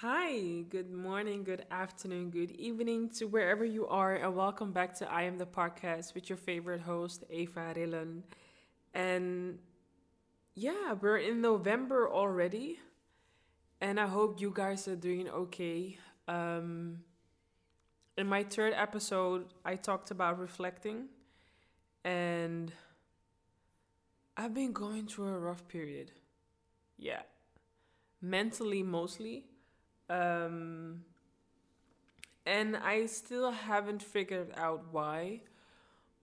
Hi, 0.00 0.62
good 0.70 0.90
morning, 0.90 1.44
good 1.44 1.66
afternoon, 1.70 2.30
good 2.30 2.52
evening 2.52 3.10
to 3.18 3.26
wherever 3.26 3.66
you 3.66 3.86
are, 3.86 4.14
and 4.14 4.34
welcome 4.34 4.72
back 4.72 4.94
to 4.94 5.12
I 5.12 5.24
Am 5.24 5.36
the 5.36 5.44
Podcast 5.44 6.14
with 6.14 6.30
your 6.30 6.38
favorite 6.38 6.80
host, 6.80 7.22
Eva 7.28 7.74
Rillen. 7.76 8.22
And 8.94 9.58
yeah, 10.54 10.94
we're 10.98 11.18
in 11.18 11.42
November 11.42 12.08
already, 12.08 12.78
and 13.82 14.00
I 14.00 14.06
hope 14.06 14.40
you 14.40 14.50
guys 14.54 14.88
are 14.88 14.96
doing 14.96 15.28
okay. 15.28 15.98
Um, 16.26 17.00
in 18.16 18.26
my 18.26 18.44
third 18.44 18.72
episode, 18.74 19.52
I 19.66 19.74
talked 19.76 20.10
about 20.10 20.38
reflecting, 20.38 21.08
and 22.06 22.72
I've 24.34 24.54
been 24.54 24.72
going 24.72 25.08
through 25.08 25.28
a 25.28 25.38
rough 25.38 25.68
period. 25.68 26.10
Yeah, 26.96 27.20
mentally 28.22 28.82
mostly 28.82 29.49
um, 30.10 31.04
and 32.44 32.76
I 32.76 33.06
still 33.06 33.52
haven't 33.52 34.02
figured 34.02 34.52
out 34.56 34.86
why, 34.90 35.42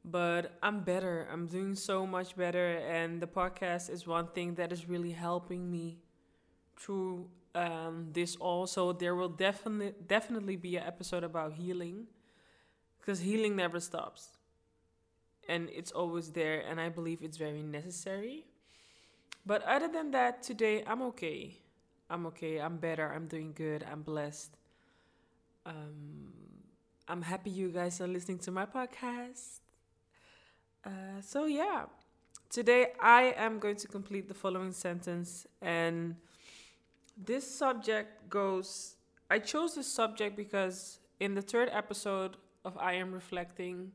but 0.04 0.58
I'm 0.62 0.82
better. 0.82 1.28
I'm 1.32 1.48
doing 1.48 1.74
so 1.76 2.06
much 2.06 2.36
better, 2.36 2.78
and 2.78 3.22
the 3.22 3.28
podcast 3.28 3.90
is 3.90 4.06
one 4.06 4.28
thing 4.28 4.56
that 4.56 4.72
is 4.72 4.88
really 4.90 5.12
helping 5.12 5.72
me 5.72 6.00
through 6.76 7.30
um, 7.56 8.10
this. 8.12 8.36
Also, 8.36 8.94
there 8.94 9.16
will 9.16 9.30
definitely 9.30 9.94
definitely 10.08 10.58
be 10.58 10.76
an 10.76 10.84
episode 10.84 11.24
about 11.24 11.54
healing, 11.54 12.08
because 13.00 13.20
healing 13.22 13.56
never 13.56 13.80
stops, 13.80 14.38
and 15.48 15.70
it's 15.70 15.92
always 15.92 16.32
there, 16.32 16.60
and 16.70 16.80
I 16.80 16.90
believe 16.90 17.22
it's 17.24 17.38
very 17.38 17.64
necessary. 17.64 18.46
But 19.46 19.64
other 19.64 19.88
than 19.88 20.12
that, 20.12 20.44
today 20.44 20.84
I'm 20.86 21.02
okay. 21.04 21.60
I'm 22.10 22.26
okay. 22.28 22.60
I'm 22.60 22.78
better. 22.78 23.12
I'm 23.14 23.28
doing 23.28 23.54
good. 23.54 23.86
I'm 23.92 24.02
blessed. 24.02 24.56
Um, 25.66 26.34
I'm 27.08 27.22
happy 27.22 27.50
you 27.50 27.70
guys 27.70 28.00
are 28.02 28.08
listening 28.08 28.40
to 28.40 28.52
my 28.52 28.66
podcast. 28.66 29.60
Uh, 30.86 31.22
so, 31.22 31.46
yeah, 31.46 31.86
today 32.50 32.94
I 33.02 33.34
am 33.38 33.60
going 33.60 33.76
to 33.78 33.88
complete 33.88 34.28
the 34.28 34.34
following 34.34 34.72
sentence. 34.72 35.46
And 35.62 36.16
this 37.18 37.50
subject 37.50 38.30
goes 38.30 38.98
I 39.30 39.40
chose 39.40 39.76
this 39.76 39.88
subject 39.88 40.38
because 40.38 41.00
in 41.20 41.36
the 41.36 41.42
third 41.42 41.70
episode 41.74 42.38
of 42.64 42.78
I 42.78 42.94
Am 42.94 43.12
Reflecting, 43.12 43.92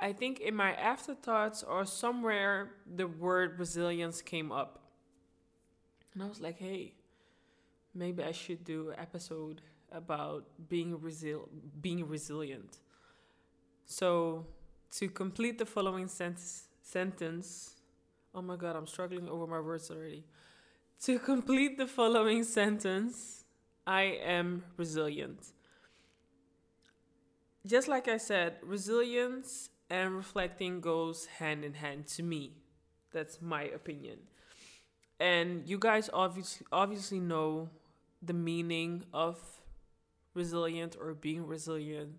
I 0.00 0.12
think 0.14 0.40
in 0.40 0.54
my 0.54 0.72
afterthoughts 0.72 1.62
or 1.62 1.84
somewhere 1.84 2.70
the 2.86 3.06
word 3.06 3.58
resilience 3.58 4.22
came 4.22 4.50
up. 4.50 4.83
And 6.14 6.22
I 6.22 6.26
was 6.26 6.40
like, 6.40 6.58
hey, 6.58 6.94
maybe 7.94 8.22
I 8.22 8.32
should 8.32 8.64
do 8.64 8.90
an 8.90 9.00
episode 9.00 9.62
about 9.92 10.44
being 10.68 10.98
resil- 10.98 11.48
being 11.80 12.06
resilient. 12.08 12.78
So 13.86 14.46
to 14.92 15.08
complete 15.08 15.58
the 15.58 15.66
following 15.66 16.08
sentence 16.08 16.68
sentence, 16.82 17.76
oh 18.34 18.42
my 18.42 18.56
god, 18.56 18.76
I'm 18.76 18.86
struggling 18.86 19.28
over 19.28 19.46
my 19.46 19.60
words 19.60 19.90
already. 19.90 20.24
To 21.04 21.18
complete 21.18 21.78
the 21.78 21.86
following 21.86 22.44
sentence, 22.44 23.44
I 23.86 24.02
am 24.24 24.64
resilient. 24.76 25.40
Just 27.66 27.88
like 27.88 28.08
I 28.08 28.18
said, 28.18 28.56
resilience 28.62 29.70
and 29.90 30.14
reflecting 30.14 30.80
goes 30.80 31.26
hand 31.26 31.64
in 31.64 31.74
hand 31.74 32.06
to 32.08 32.22
me. 32.22 32.52
That's 33.12 33.40
my 33.40 33.62
opinion 33.64 34.18
and 35.20 35.66
you 35.66 35.78
guys 35.78 36.10
obviously 36.12 36.66
obviously 36.72 37.20
know 37.20 37.68
the 38.22 38.32
meaning 38.32 39.04
of 39.12 39.38
resilient 40.34 40.96
or 41.00 41.14
being 41.14 41.46
resilient. 41.46 42.12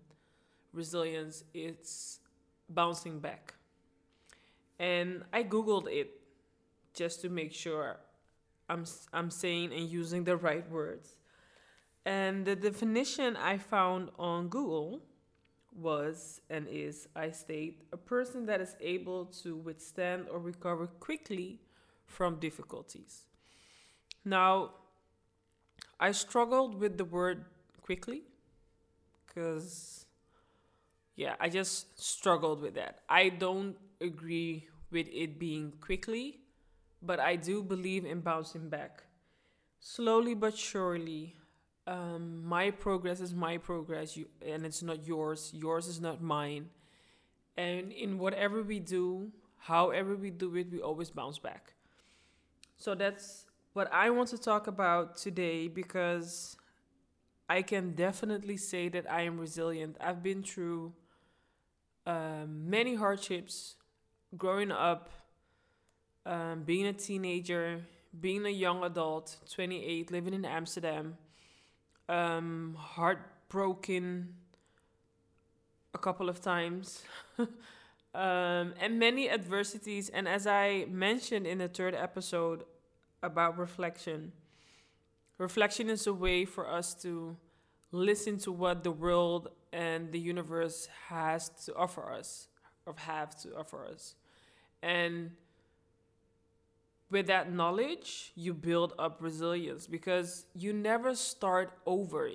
Resilience 0.72 1.44
it's 1.54 2.20
bouncing 2.68 3.20
back. 3.20 3.54
And 4.78 5.24
i 5.32 5.42
googled 5.42 5.90
it 5.90 6.10
just 6.94 7.20
to 7.22 7.28
make 7.28 7.52
sure 7.52 7.98
i'm 8.68 8.84
i'm 9.12 9.30
saying 9.30 9.72
and 9.72 9.88
using 9.88 10.24
the 10.24 10.36
right 10.36 10.68
words. 10.70 11.16
And 12.04 12.46
the 12.46 12.56
definition 12.56 13.36
i 13.36 13.58
found 13.58 14.10
on 14.18 14.48
google 14.48 15.00
was 15.74 16.40
and 16.48 16.66
is 16.68 17.08
i 17.14 17.30
state 17.30 17.82
a 17.92 17.96
person 17.96 18.46
that 18.46 18.60
is 18.60 18.74
able 18.80 19.26
to 19.26 19.56
withstand 19.56 20.26
or 20.30 20.38
recover 20.38 20.86
quickly 20.86 21.60
from 22.06 22.36
difficulties. 22.38 23.26
Now, 24.24 24.70
I 26.00 26.12
struggled 26.12 26.74
with 26.80 26.98
the 26.98 27.04
word 27.04 27.44
quickly 27.82 28.22
because, 29.26 30.06
yeah, 31.16 31.34
I 31.40 31.48
just 31.48 32.00
struggled 32.02 32.60
with 32.60 32.74
that. 32.74 33.00
I 33.08 33.28
don't 33.30 33.76
agree 34.00 34.68
with 34.90 35.08
it 35.08 35.38
being 35.38 35.72
quickly, 35.80 36.40
but 37.02 37.20
I 37.20 37.36
do 37.36 37.62
believe 37.62 38.04
in 38.04 38.20
bouncing 38.20 38.68
back. 38.68 39.04
Slowly 39.80 40.34
but 40.34 40.56
surely, 40.56 41.36
um, 41.86 42.44
my 42.44 42.70
progress 42.70 43.20
is 43.20 43.34
my 43.34 43.58
progress, 43.58 44.16
you, 44.16 44.26
and 44.44 44.66
it's 44.66 44.82
not 44.82 45.06
yours. 45.06 45.52
Yours 45.54 45.86
is 45.86 46.00
not 46.00 46.20
mine. 46.22 46.68
And 47.56 47.92
in 47.92 48.18
whatever 48.18 48.62
we 48.62 48.80
do, 48.80 49.32
however 49.58 50.16
we 50.16 50.30
do 50.30 50.56
it, 50.56 50.70
we 50.70 50.80
always 50.82 51.10
bounce 51.10 51.38
back. 51.38 51.75
So 52.76 52.94
that's 52.94 53.46
what 53.72 53.92
I 53.92 54.10
want 54.10 54.28
to 54.30 54.38
talk 54.38 54.66
about 54.66 55.16
today 55.16 55.68
because 55.68 56.56
I 57.48 57.62
can 57.62 57.94
definitely 57.94 58.56
say 58.56 58.88
that 58.90 59.10
I 59.10 59.22
am 59.22 59.38
resilient. 59.38 59.96
I've 60.00 60.22
been 60.22 60.42
through 60.42 60.92
um, 62.06 62.68
many 62.70 62.94
hardships 62.94 63.74
growing 64.36 64.70
up, 64.70 65.10
um, 66.24 66.62
being 66.64 66.86
a 66.86 66.92
teenager, 66.92 67.82
being 68.20 68.44
a 68.46 68.50
young 68.50 68.84
adult, 68.84 69.36
28, 69.50 70.10
living 70.10 70.34
in 70.34 70.44
Amsterdam, 70.44 71.16
um, 72.08 72.76
heartbroken 72.78 74.34
a 75.94 75.98
couple 75.98 76.28
of 76.28 76.40
times. 76.40 77.02
um, 78.16 78.74
and 78.80 78.98
many 78.98 79.28
adversities. 79.28 80.08
And 80.08 80.26
as 80.26 80.46
I 80.46 80.86
mentioned 80.88 81.46
in 81.46 81.58
the 81.58 81.68
third 81.68 81.94
episode 81.94 82.64
about 83.22 83.58
reflection, 83.58 84.32
reflection 85.38 85.90
is 85.90 86.06
a 86.06 86.14
way 86.14 86.44
for 86.46 86.68
us 86.68 86.94
to 87.02 87.36
listen 87.92 88.38
to 88.38 88.52
what 88.52 88.82
the 88.82 88.90
world 88.90 89.48
and 89.72 90.10
the 90.10 90.18
universe 90.18 90.88
has 91.08 91.50
to 91.66 91.74
offer 91.76 92.10
us, 92.10 92.48
or 92.86 92.94
have 92.96 93.36
to 93.42 93.54
offer 93.56 93.84
us. 93.84 94.14
And 94.82 95.32
with 97.10 97.26
that 97.26 97.52
knowledge, 97.52 98.32
you 98.34 98.54
build 98.54 98.94
up 98.98 99.18
resilience 99.20 99.86
because 99.86 100.46
you 100.54 100.72
never 100.72 101.14
start 101.14 101.72
over. 101.84 102.30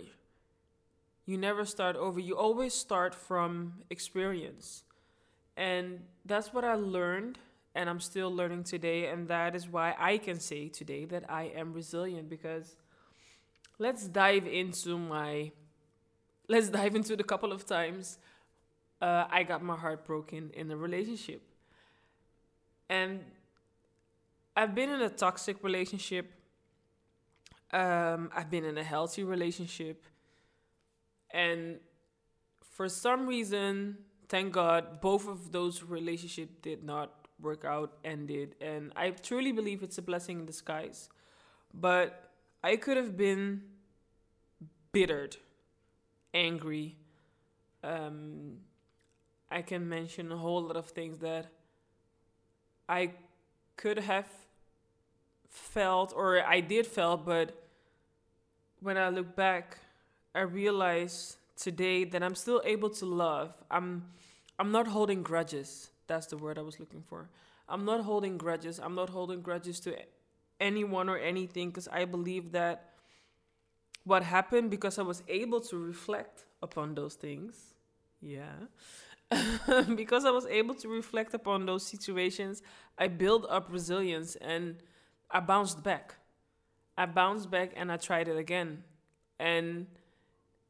You 1.26 1.38
never 1.38 1.66
start 1.66 1.96
over. 1.96 2.20
You 2.20 2.38
always 2.38 2.74
start 2.74 3.16
from 3.16 3.74
experience. 3.90 4.84
And 5.58 6.02
that's 6.26 6.54
what 6.54 6.64
I 6.64 6.76
learned 6.76 7.38
and 7.74 7.90
I'm 7.90 8.00
still 8.00 8.34
learning 8.34 8.64
today. 8.64 9.08
And 9.08 9.28
that 9.28 9.56
is 9.56 9.68
why 9.68 9.96
I 9.98 10.18
can 10.18 10.40
say 10.40 10.68
today 10.68 11.06
that 11.06 11.30
I 11.30 11.52
am 11.56 11.74
resilient 11.74 12.30
because 12.30 12.76
let's 13.80 14.08
dive 14.08 14.46
into 14.46 14.98
my, 14.98 15.52
let's 16.48 16.70
dive 16.70 16.96
into 16.96 17.16
the 17.16 17.24
couple 17.24 17.52
of 17.52 17.66
times 17.66 18.18
uh, 19.02 19.26
I 19.30 19.44
got 19.44 19.64
my 19.64 19.76
heart 19.76 20.06
broken 20.06 20.52
in 20.54 20.70
a 20.70 20.78
relationship. 20.78 21.42
And 22.90 23.22
I've 24.56 24.76
been 24.76 24.90
in 24.90 25.02
a 25.02 25.10
toxic 25.10 25.64
relationship. 25.64 26.30
Um, 27.72 28.30
I've 28.36 28.52
been 28.52 28.66
in 28.66 28.78
a 28.78 28.84
healthy 28.84 29.24
relationship. 29.24 30.04
And 31.34 31.80
for 32.60 32.90
some 32.90 33.28
reason, 33.28 33.98
thank 34.32 34.54
God, 34.54 35.02
both 35.02 35.28
of 35.28 35.52
those 35.52 35.84
relationships 35.84 36.54
did 36.62 36.86
not 36.86 37.12
work 37.42 37.66
out, 37.66 37.98
ended. 38.06 38.56
And 38.62 38.94
I 38.96 39.10
truly 39.10 39.52
believe 39.52 39.84
it's 39.84 39.98
a 39.98 40.02
blessing 40.02 40.40
in 40.40 40.46
disguise. 40.46 41.10
But 41.74 42.32
I 42.64 42.78
could 42.78 42.96
have 42.96 43.18
been 43.18 43.64
bittered, 44.94 45.36
angry. 46.34 46.96
Um, 47.84 48.60
I 49.52 49.62
can 49.64 49.90
mention 49.90 50.32
a 50.32 50.38
whole 50.38 50.64
lot 50.64 50.78
of 50.78 50.86
things 50.86 51.20
that 51.20 51.52
I 52.88 53.12
could 53.76 54.00
have 54.00 54.30
felt 55.50 56.14
or 56.16 56.42
I 56.42 56.62
did 56.62 56.88
felt, 56.88 57.26
but 57.26 57.52
when 58.80 58.98
I 58.98 59.10
look 59.10 59.36
back, 59.36 59.78
I 60.34 60.42
realize 60.42 61.36
today 61.62 62.04
that 62.06 62.24
I'm 62.24 62.36
still 62.36 62.62
able 62.66 62.90
to 62.90 63.06
love. 63.06 63.54
I'm 63.70 64.06
I'm 64.60 64.72
not 64.72 64.88
holding 64.88 65.24
grudges. 65.24 65.90
That's 66.08 66.28
the 66.28 66.38
word 66.38 66.58
I 66.58 66.62
was 66.62 66.80
looking 66.80 67.04
for. 67.08 67.30
I'm 67.70 67.86
not 67.86 68.02
holding 68.02 68.38
grudges. 68.38 68.80
I'm 68.80 68.96
not 68.96 69.10
holding 69.10 69.42
grudges 69.42 69.80
to 69.82 69.96
anyone 70.60 71.10
or 71.10 71.18
anything 71.18 71.70
because 71.70 71.88
I 71.88 72.06
believe 72.06 72.52
that 72.52 72.92
what 74.04 74.24
happened 74.24 74.70
because 74.70 75.00
I 75.00 75.04
was 75.04 75.24
able 75.28 75.62
to 75.62 75.78
reflect 75.78 76.46
upon 76.62 76.96
those 76.96 77.16
things. 77.16 77.74
Yeah. 78.22 78.68
because 79.96 80.26
I 80.26 80.32
was 80.32 80.46
able 80.48 80.76
to 80.76 80.88
reflect 80.90 81.34
upon 81.34 81.66
those 81.66 81.86
situations, 81.86 82.62
I 82.98 83.08
built 83.08 83.46
up 83.50 83.68
resilience 83.72 84.36
and 84.36 84.84
I 85.30 85.40
bounced 85.40 85.82
back. 85.84 86.16
I 86.98 87.06
bounced 87.06 87.50
back 87.50 87.72
and 87.76 87.92
I 87.92 87.98
tried 87.98 88.28
it 88.28 88.38
again. 88.38 88.84
And 89.40 89.88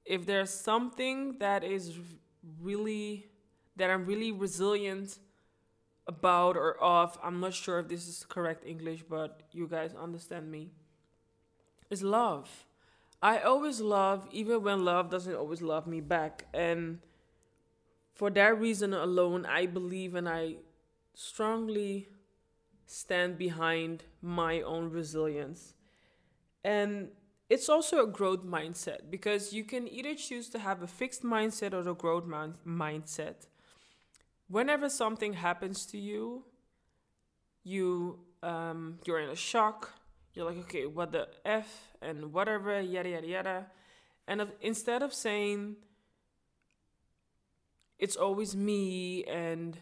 if 0.05 0.25
there's 0.25 0.49
something 0.49 1.37
that 1.39 1.63
is 1.63 1.97
really, 2.61 3.27
that 3.75 3.89
I'm 3.89 4.05
really 4.05 4.31
resilient 4.31 5.19
about 6.07 6.57
or 6.57 6.77
of, 6.81 7.17
I'm 7.23 7.39
not 7.39 7.53
sure 7.53 7.79
if 7.79 7.87
this 7.87 8.07
is 8.07 8.25
correct 8.27 8.65
English, 8.65 9.03
but 9.09 9.43
you 9.51 9.67
guys 9.67 9.93
understand 9.93 10.51
me, 10.51 10.71
is 11.89 12.03
love. 12.03 12.65
I 13.21 13.39
always 13.39 13.79
love, 13.79 14.27
even 14.31 14.63
when 14.63 14.83
love 14.83 15.09
doesn't 15.09 15.35
always 15.35 15.61
love 15.61 15.85
me 15.85 16.01
back. 16.01 16.45
And 16.53 16.99
for 18.15 18.29
that 18.31 18.59
reason 18.59 18.93
alone, 18.93 19.45
I 19.45 19.67
believe 19.67 20.15
and 20.15 20.27
I 20.27 20.55
strongly 21.13 22.07
stand 22.87 23.37
behind 23.37 24.03
my 24.21 24.61
own 24.61 24.89
resilience. 24.89 25.75
And 26.63 27.09
it's 27.51 27.67
also 27.67 28.01
a 28.01 28.07
growth 28.07 28.45
mindset 28.45 29.09
because 29.09 29.51
you 29.51 29.65
can 29.65 29.85
either 29.85 30.15
choose 30.15 30.47
to 30.47 30.57
have 30.57 30.81
a 30.81 30.87
fixed 30.87 31.21
mindset 31.21 31.73
or 31.73 31.87
a 31.89 31.93
growth 31.93 32.25
man- 32.25 32.55
mindset. 32.65 33.47
Whenever 34.47 34.87
something 34.87 35.33
happens 35.33 35.85
to 35.87 35.97
you, 35.97 36.45
you 37.65 38.19
um, 38.41 38.99
you're 39.05 39.19
in 39.19 39.29
a 39.29 39.35
shock. 39.35 39.91
You're 40.33 40.45
like, 40.45 40.59
okay, 40.59 40.85
what 40.85 41.11
the 41.11 41.27
f 41.43 41.69
and 42.01 42.31
whatever, 42.31 42.79
yada 42.79 43.09
yada 43.09 43.27
yada. 43.27 43.65
And 44.29 44.39
if, 44.39 44.47
instead 44.61 45.03
of 45.03 45.13
saying 45.13 45.75
it's 47.99 48.15
always 48.15 48.55
me 48.55 49.25
and 49.25 49.77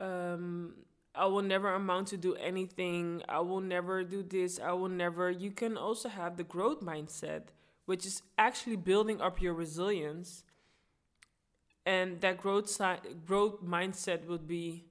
um, 0.00 0.76
I 1.16 1.26
will 1.26 1.42
never 1.42 1.72
amount 1.72 2.08
to 2.08 2.16
do 2.16 2.34
anything. 2.34 3.22
I 3.28 3.40
will 3.40 3.60
never 3.60 4.04
do 4.04 4.22
this. 4.22 4.60
I 4.60 4.72
will 4.72 4.88
never. 4.88 5.30
You 5.30 5.50
can 5.50 5.76
also 5.76 6.08
have 6.08 6.36
the 6.36 6.44
growth 6.44 6.80
mindset, 6.80 7.44
which 7.86 8.04
is 8.06 8.22
actually 8.38 8.76
building 8.76 9.20
up 9.20 9.40
your 9.40 9.54
resilience. 9.54 10.44
And 11.84 12.20
that 12.20 12.38
growth 12.38 12.68
si- 12.68 13.14
growth 13.24 13.62
mindset 13.64 14.26
would 14.26 14.46
be, 14.46 14.86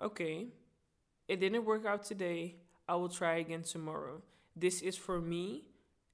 okay, 0.00 0.48
it 1.28 1.40
didn't 1.40 1.64
work 1.64 1.86
out 1.86 2.04
today. 2.04 2.56
I 2.88 2.96
will 2.96 3.08
try 3.08 3.36
again 3.36 3.62
tomorrow. 3.62 4.22
This 4.56 4.82
is 4.82 4.96
for 4.96 5.20
me, 5.20 5.64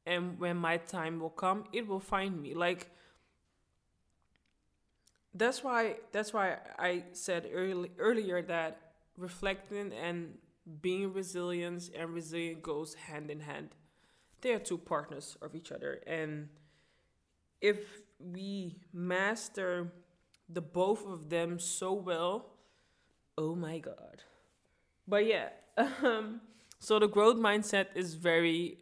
and 0.06 0.39
when 0.39 0.56
my 0.56 0.79
time 0.79 1.21
will 1.21 1.31
come, 1.31 1.65
it 1.73 1.87
will 1.87 2.01
find 2.01 2.41
me. 2.43 2.55
Like 2.55 2.91
that's 5.35 5.62
why 5.65 5.97
that's 6.12 6.33
why 6.33 6.59
I 6.79 7.05
said 7.12 7.49
early, 7.53 7.91
earlier 7.99 8.43
that 8.43 8.84
reflecting 9.17 9.93
and 9.93 10.39
being 10.81 11.13
resilient 11.13 11.91
and 11.97 12.11
resilient 12.11 12.63
goes 12.63 12.95
hand 12.95 13.31
in 13.31 13.41
hand. 13.41 13.71
They 14.41 14.53
are 14.53 14.59
two 14.59 14.79
partners 14.79 15.37
of 15.43 15.55
each 15.55 15.73
other. 15.73 16.01
And 16.07 16.49
if 17.61 17.79
we 18.19 18.77
master 18.93 19.93
the 20.49 20.61
both 20.61 21.07
of 21.07 21.31
them 21.31 21.59
so 21.59 21.93
well, 21.93 22.47
oh 23.39 23.55
my 23.55 23.79
god. 23.79 24.23
But 25.07 25.27
yeah, 25.27 25.49
um, 26.03 26.41
so 26.79 26.99
the 26.99 27.09
growth 27.09 27.37
mindset 27.37 27.87
is 27.95 28.15
very, 28.15 28.79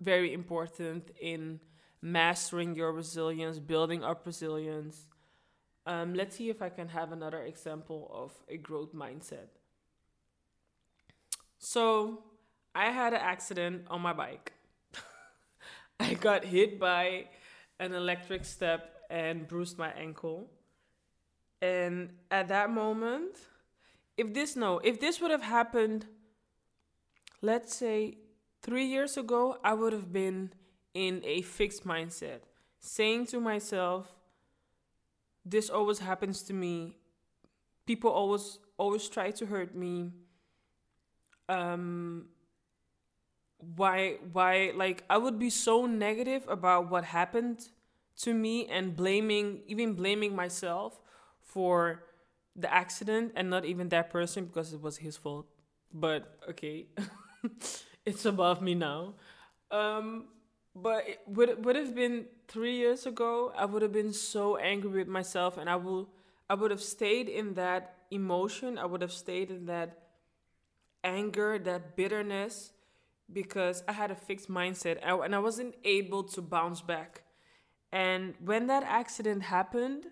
very 0.00 0.32
important 0.32 1.10
in 1.20 1.60
mastering 2.00 2.74
your 2.74 2.92
resilience, 2.92 3.58
building 3.58 4.04
up 4.04 4.26
resilience. 4.26 5.06
Um, 5.86 6.14
let's 6.14 6.36
see 6.36 6.50
if 6.50 6.60
I 6.60 6.68
can 6.68 6.88
have 6.88 7.12
another 7.12 7.42
example 7.42 8.10
of 8.12 8.32
a 8.48 8.58
growth 8.58 8.94
mindset. 8.94 9.48
So 11.58 12.22
I 12.74 12.86
had 12.86 13.12
an 13.12 13.20
accident 13.20 13.86
on 13.90 14.00
my 14.00 14.12
bike. 14.12 14.52
I 16.00 16.14
got 16.14 16.44
hit 16.44 16.78
by 16.78 17.26
an 17.80 17.92
electric 17.92 18.44
step 18.44 18.96
and 19.10 19.46
bruised 19.46 19.78
my 19.78 19.90
ankle. 19.90 20.50
And 21.60 22.10
at 22.30 22.48
that 22.48 22.70
moment, 22.70 23.36
if 24.16 24.32
this 24.32 24.54
no, 24.54 24.78
if 24.78 25.00
this 25.00 25.20
would 25.20 25.30
have 25.32 25.42
happened, 25.42 26.06
let's 27.42 27.74
say 27.74 28.18
three 28.62 28.86
years 28.86 29.16
ago, 29.16 29.58
I 29.64 29.74
would 29.74 29.92
have 29.92 30.12
been 30.12 30.52
in 30.94 31.22
a 31.24 31.42
fixed 31.42 31.84
mindset, 31.84 32.40
saying 32.78 33.26
to 33.26 33.40
myself, 33.40 34.14
"This 35.44 35.68
always 35.68 35.98
happens 35.98 36.42
to 36.44 36.52
me. 36.52 36.96
People 37.86 38.10
always 38.10 38.58
always 38.76 39.08
try 39.08 39.32
to 39.32 39.46
hurt 39.46 39.74
me 39.74 40.12
um 41.48 42.28
why 43.76 44.16
why 44.32 44.72
like 44.74 45.04
I 45.10 45.18
would 45.18 45.38
be 45.38 45.50
so 45.50 45.86
negative 45.86 46.44
about 46.48 46.90
what 46.90 47.04
happened 47.04 47.68
to 48.22 48.34
me 48.34 48.66
and 48.66 48.94
blaming 48.96 49.62
even 49.66 49.94
blaming 49.94 50.34
myself 50.34 51.00
for 51.40 52.04
the 52.54 52.72
accident 52.72 53.32
and 53.36 53.50
not 53.50 53.64
even 53.64 53.88
that 53.90 54.10
person 54.10 54.44
because 54.46 54.72
it 54.72 54.80
was 54.80 54.98
his 54.98 55.16
fault. 55.16 55.46
But 55.92 56.38
okay. 56.50 56.86
it's 58.06 58.24
above 58.24 58.62
me 58.62 58.74
now. 58.74 59.14
Um 59.70 60.26
but 60.74 61.08
it 61.08 61.20
would 61.26 61.64
would 61.64 61.76
have 61.76 61.94
been 61.94 62.26
3 62.46 62.76
years 62.76 63.06
ago, 63.06 63.52
I 63.56 63.64
would 63.64 63.82
have 63.82 63.92
been 63.92 64.12
so 64.12 64.56
angry 64.56 64.90
with 64.90 65.08
myself 65.08 65.56
and 65.58 65.68
I 65.68 65.76
will 65.76 66.08
I 66.48 66.54
would 66.54 66.70
have 66.70 66.82
stayed 66.82 67.28
in 67.28 67.54
that 67.54 67.96
emotion. 68.10 68.78
I 68.78 68.86
would 68.86 69.02
have 69.02 69.12
stayed 69.12 69.50
in 69.50 69.66
that 69.66 70.07
anger, 71.04 71.58
that 71.58 71.96
bitterness, 71.96 72.72
because 73.32 73.82
I 73.86 73.92
had 73.92 74.10
a 74.10 74.14
fixed 74.14 74.50
mindset 74.50 74.98
and 75.02 75.34
I 75.34 75.38
wasn't 75.38 75.74
able 75.84 76.22
to 76.24 76.42
bounce 76.42 76.80
back. 76.80 77.22
And 77.92 78.34
when 78.44 78.66
that 78.66 78.82
accident 78.84 79.42
happened, 79.42 80.06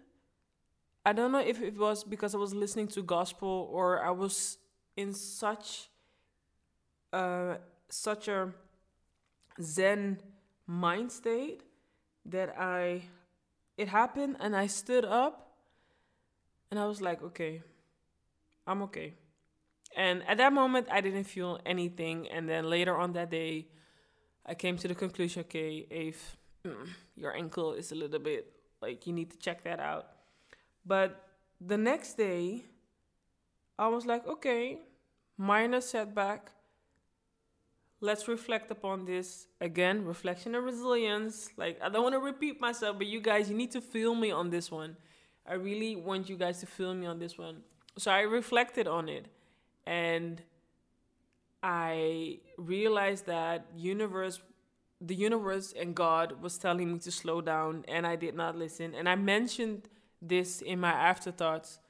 I 1.04 1.12
don't 1.12 1.32
know 1.32 1.40
if 1.40 1.62
it 1.62 1.76
was 1.76 2.04
because 2.04 2.34
I 2.34 2.38
was 2.38 2.54
listening 2.54 2.88
to 2.88 3.02
gospel 3.02 3.68
or 3.72 4.02
I 4.02 4.10
was 4.10 4.58
in 4.96 5.12
such 5.12 5.88
uh 7.12 7.56
such 7.88 8.28
a 8.28 8.52
zen 9.62 10.18
mind 10.66 11.12
state 11.12 11.62
that 12.24 12.58
I 12.58 13.02
it 13.76 13.88
happened 13.88 14.36
and 14.40 14.56
I 14.56 14.66
stood 14.66 15.04
up 15.04 15.52
and 16.70 16.80
I 16.80 16.86
was 16.86 17.00
like, 17.00 17.22
okay, 17.22 17.62
I'm 18.66 18.82
okay. 18.82 19.14
And 19.96 20.22
at 20.28 20.36
that 20.36 20.52
moment, 20.52 20.88
I 20.92 21.00
didn't 21.00 21.24
feel 21.24 21.58
anything. 21.64 22.28
And 22.28 22.46
then 22.46 22.68
later 22.68 22.96
on 22.96 23.14
that 23.14 23.30
day, 23.30 23.66
I 24.44 24.54
came 24.54 24.76
to 24.76 24.86
the 24.86 24.94
conclusion 24.94 25.40
okay, 25.40 25.86
if 25.90 26.36
mm, 26.64 26.86
your 27.16 27.34
ankle 27.34 27.72
is 27.72 27.90
a 27.90 27.94
little 27.94 28.20
bit 28.20 28.52
like 28.82 29.06
you 29.06 29.14
need 29.14 29.30
to 29.30 29.38
check 29.38 29.64
that 29.64 29.80
out. 29.80 30.06
But 30.84 31.26
the 31.60 31.78
next 31.78 32.14
day, 32.18 32.64
I 33.78 33.88
was 33.88 34.04
like, 34.04 34.26
okay, 34.26 34.78
minor 35.38 35.80
setback. 35.80 36.52
Let's 38.00 38.28
reflect 38.28 38.70
upon 38.70 39.06
this 39.06 39.46
again. 39.62 40.04
Reflection 40.04 40.54
and 40.54 40.64
resilience. 40.64 41.48
Like, 41.56 41.80
I 41.82 41.88
don't 41.88 42.02
want 42.02 42.14
to 42.14 42.20
repeat 42.20 42.60
myself, 42.60 42.98
but 42.98 43.06
you 43.06 43.22
guys, 43.22 43.48
you 43.48 43.56
need 43.56 43.72
to 43.72 43.80
feel 43.80 44.14
me 44.14 44.30
on 44.30 44.50
this 44.50 44.70
one. 44.70 44.96
I 45.48 45.54
really 45.54 45.96
want 45.96 46.28
you 46.28 46.36
guys 46.36 46.60
to 46.60 46.66
feel 46.66 46.92
me 46.92 47.06
on 47.06 47.18
this 47.18 47.38
one. 47.38 47.62
So 47.96 48.10
I 48.10 48.20
reflected 48.20 48.86
on 48.86 49.08
it 49.08 49.26
and 49.86 50.42
I 51.62 52.40
realized 52.58 53.26
that 53.26 53.66
universe 53.76 54.40
the 55.00 55.14
universe 55.14 55.74
and 55.78 55.94
God 55.94 56.40
was 56.40 56.56
telling 56.56 56.92
me 56.92 56.98
to 57.00 57.10
slow 57.10 57.40
down 57.40 57.84
and 57.86 58.06
I 58.06 58.16
did 58.16 58.34
not 58.34 58.56
listen. 58.56 58.94
And 58.94 59.08
I 59.08 59.14
mentioned 59.14 59.88
this 60.22 60.62
in 60.62 60.80
my 60.80 60.90
afterthoughts 60.90 61.80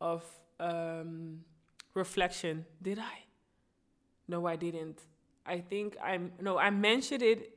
of 0.00 0.24
um, 0.58 1.40
reflection. 1.94 2.64
Did 2.80 2.98
I? 2.98 3.24
No, 4.28 4.46
I 4.46 4.56
didn't. 4.56 5.02
I 5.44 5.60
think 5.60 5.96
I'm 6.02 6.32
no, 6.40 6.58
I 6.58 6.70
mentioned 6.70 7.22
it 7.22 7.54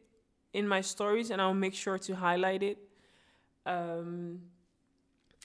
in 0.54 0.68
my 0.68 0.82
stories 0.82 1.30
and 1.32 1.42
I'll 1.42 1.54
make 1.54 1.74
sure 1.74 1.98
to 1.98 2.16
highlight 2.16 2.64
it. 2.64 2.78
Um, 3.66 4.42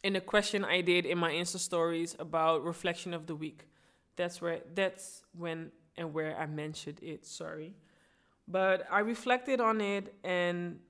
in 0.03 0.17
a 0.17 0.21
question 0.21 0.65
I 0.65 0.81
did 0.81 1.07
in 1.07 1.19
my 1.19 1.33
Insta 1.33 1.59
stories 1.59 2.15
about 2.19 2.65
reflection 2.65 3.13
of 3.13 3.27
the 3.27 3.35
week. 3.35 3.67
That's 4.17 4.41
where 4.41 4.61
that's 4.75 5.23
when 5.37 5.71
and 5.97 6.13
where 6.13 6.37
I 6.37 6.47
mentioned 6.47 7.01
it. 7.03 7.27
Sorry, 7.27 7.75
but 8.49 8.87
I 8.91 9.01
reflected 9.01 9.61
on 9.61 9.81
it, 9.81 10.15
and 10.25 10.81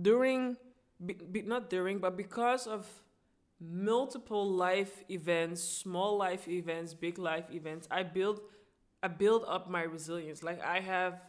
during, 0.00 0.56
be, 1.04 1.14
be, 1.14 1.42
not 1.42 1.70
during, 1.70 1.98
but 1.98 2.16
because 2.16 2.66
of 2.66 2.86
multiple 3.60 4.50
life 4.50 5.04
events, 5.10 5.62
small 5.62 6.16
life 6.16 6.48
events, 6.48 6.94
big 6.94 7.18
life 7.18 7.44
events, 7.52 7.86
I 7.90 8.02
build, 8.02 8.40
I 9.02 9.08
build 9.08 9.44
up 9.46 9.70
my 9.70 9.82
resilience. 9.82 10.42
Like 10.42 10.62
I 10.64 10.80
have 10.80 11.20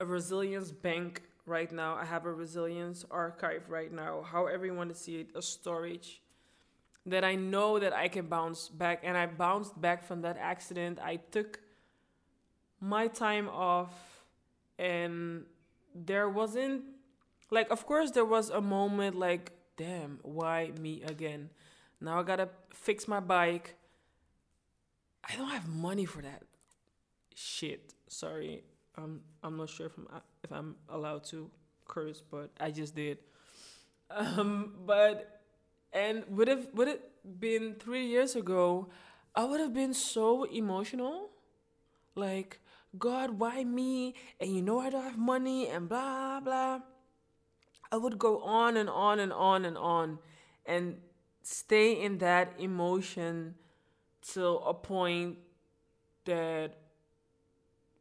a 0.00 0.06
resilience 0.06 0.70
bank 0.70 1.22
right 1.46 1.70
now. 1.70 1.94
I 1.94 2.04
have 2.04 2.24
a 2.26 2.32
resilience 2.32 3.04
archive 3.10 3.68
right 3.68 3.92
now, 3.92 4.22
however 4.22 4.66
you 4.66 4.74
want 4.74 4.90
to 4.90 4.96
see 4.96 5.20
it, 5.20 5.28
a 5.34 5.42
storage 5.42 6.22
that 7.06 7.24
I 7.24 7.34
know 7.34 7.78
that 7.78 7.92
I 7.92 8.08
can 8.08 8.26
bounce 8.26 8.68
back. 8.68 9.00
And 9.02 9.16
I 9.16 9.26
bounced 9.26 9.80
back 9.80 10.04
from 10.04 10.22
that 10.22 10.36
accident. 10.38 10.98
I 11.02 11.16
took 11.16 11.60
my 12.80 13.08
time 13.08 13.48
off, 13.48 13.92
and 14.78 15.44
there 15.94 16.28
wasn't, 16.28 16.82
like, 17.50 17.70
of 17.70 17.84
course, 17.86 18.10
there 18.12 18.24
was 18.24 18.50
a 18.50 18.60
moment 18.60 19.16
like, 19.16 19.52
damn, 19.76 20.18
why 20.22 20.72
me 20.80 21.02
again? 21.02 21.50
Now 22.00 22.20
I 22.20 22.22
gotta 22.22 22.48
fix 22.72 23.06
my 23.06 23.20
bike. 23.20 23.76
I 25.22 25.36
don't 25.36 25.50
have 25.50 25.68
money 25.68 26.06
for 26.06 26.22
that 26.22 26.42
shit. 27.34 27.92
Sorry, 28.08 28.62
I'm 28.96 29.20
I'm 29.42 29.56
not 29.56 29.68
sure 29.68 29.86
if 29.86 29.96
I'm 29.98 30.06
if 30.42 30.52
I'm 30.52 30.76
allowed 30.88 31.24
to 31.24 31.50
curse, 31.86 32.22
but 32.22 32.50
I 32.58 32.70
just 32.70 32.94
did. 32.94 33.18
Um, 34.10 34.74
but 34.86 35.39
and 35.92 36.24
would 36.28 36.48
have 36.48 36.68
would 36.74 36.88
it 36.88 37.10
been 37.40 37.74
three 37.74 38.06
years 38.06 38.36
ago, 38.36 38.88
I 39.34 39.44
would 39.44 39.60
have 39.60 39.74
been 39.74 39.94
so 39.94 40.44
emotional, 40.44 41.30
like 42.14 42.60
God, 42.98 43.38
why 43.38 43.64
me? 43.64 44.14
And 44.40 44.54
you 44.54 44.62
know 44.62 44.80
I 44.80 44.90
don't 44.90 45.04
have 45.04 45.18
money 45.18 45.68
and 45.68 45.88
blah 45.88 46.40
blah. 46.40 46.80
I 47.92 47.96
would 47.96 48.18
go 48.18 48.40
on 48.40 48.76
and 48.76 48.88
on 48.88 49.18
and 49.18 49.32
on 49.32 49.64
and 49.64 49.76
on, 49.76 50.18
and 50.64 50.98
stay 51.42 52.00
in 52.00 52.18
that 52.18 52.54
emotion 52.58 53.56
till 54.22 54.62
a 54.64 54.74
point 54.74 55.38
that 56.24 56.74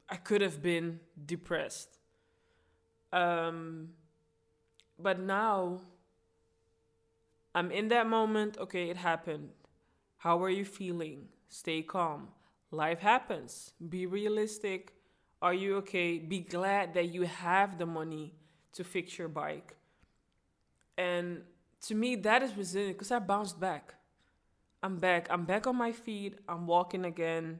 I 0.10 0.16
could 0.16 0.42
have 0.42 0.62
been 0.62 1.00
depressed. 1.26 1.98
Um, 3.12 3.90
but 5.00 5.20
now 5.20 5.82
I'm 7.60 7.72
in 7.72 7.90
that 7.90 8.08
moment. 8.08 8.58
Okay, 8.58 8.90
it 8.90 8.96
happened. 8.96 9.50
How 10.18 10.42
are 10.44 10.50
you 10.50 10.64
feeling? 10.64 11.28
Stay 11.50 11.82
calm. 11.82 12.30
Life 12.72 13.00
happens. 13.00 13.74
Be 13.90 14.06
realistic. 14.06 14.94
Are 15.42 15.54
you 15.54 15.76
okay? 15.78 16.20
Be 16.20 16.40
glad 16.40 16.94
that 16.94 17.10
you 17.10 17.24
have 17.24 17.78
the 17.78 17.86
money 17.86 18.34
to 18.74 18.84
fix 18.84 19.18
your 19.18 19.28
bike. 19.28 19.76
And 20.98 21.42
to 21.88 21.96
me, 21.96 22.16
that 22.16 22.44
is 22.44 22.56
resilient 22.56 22.98
because 22.98 23.12
I 23.12 23.20
bounced 23.20 23.60
back. 23.60 23.96
I'm 24.82 24.98
back. 25.00 25.28
I'm 25.30 25.44
back 25.44 25.68
on 25.68 25.76
my 25.76 25.92
feet. 25.92 26.40
I'm 26.48 26.66
walking 26.66 27.04
again 27.04 27.60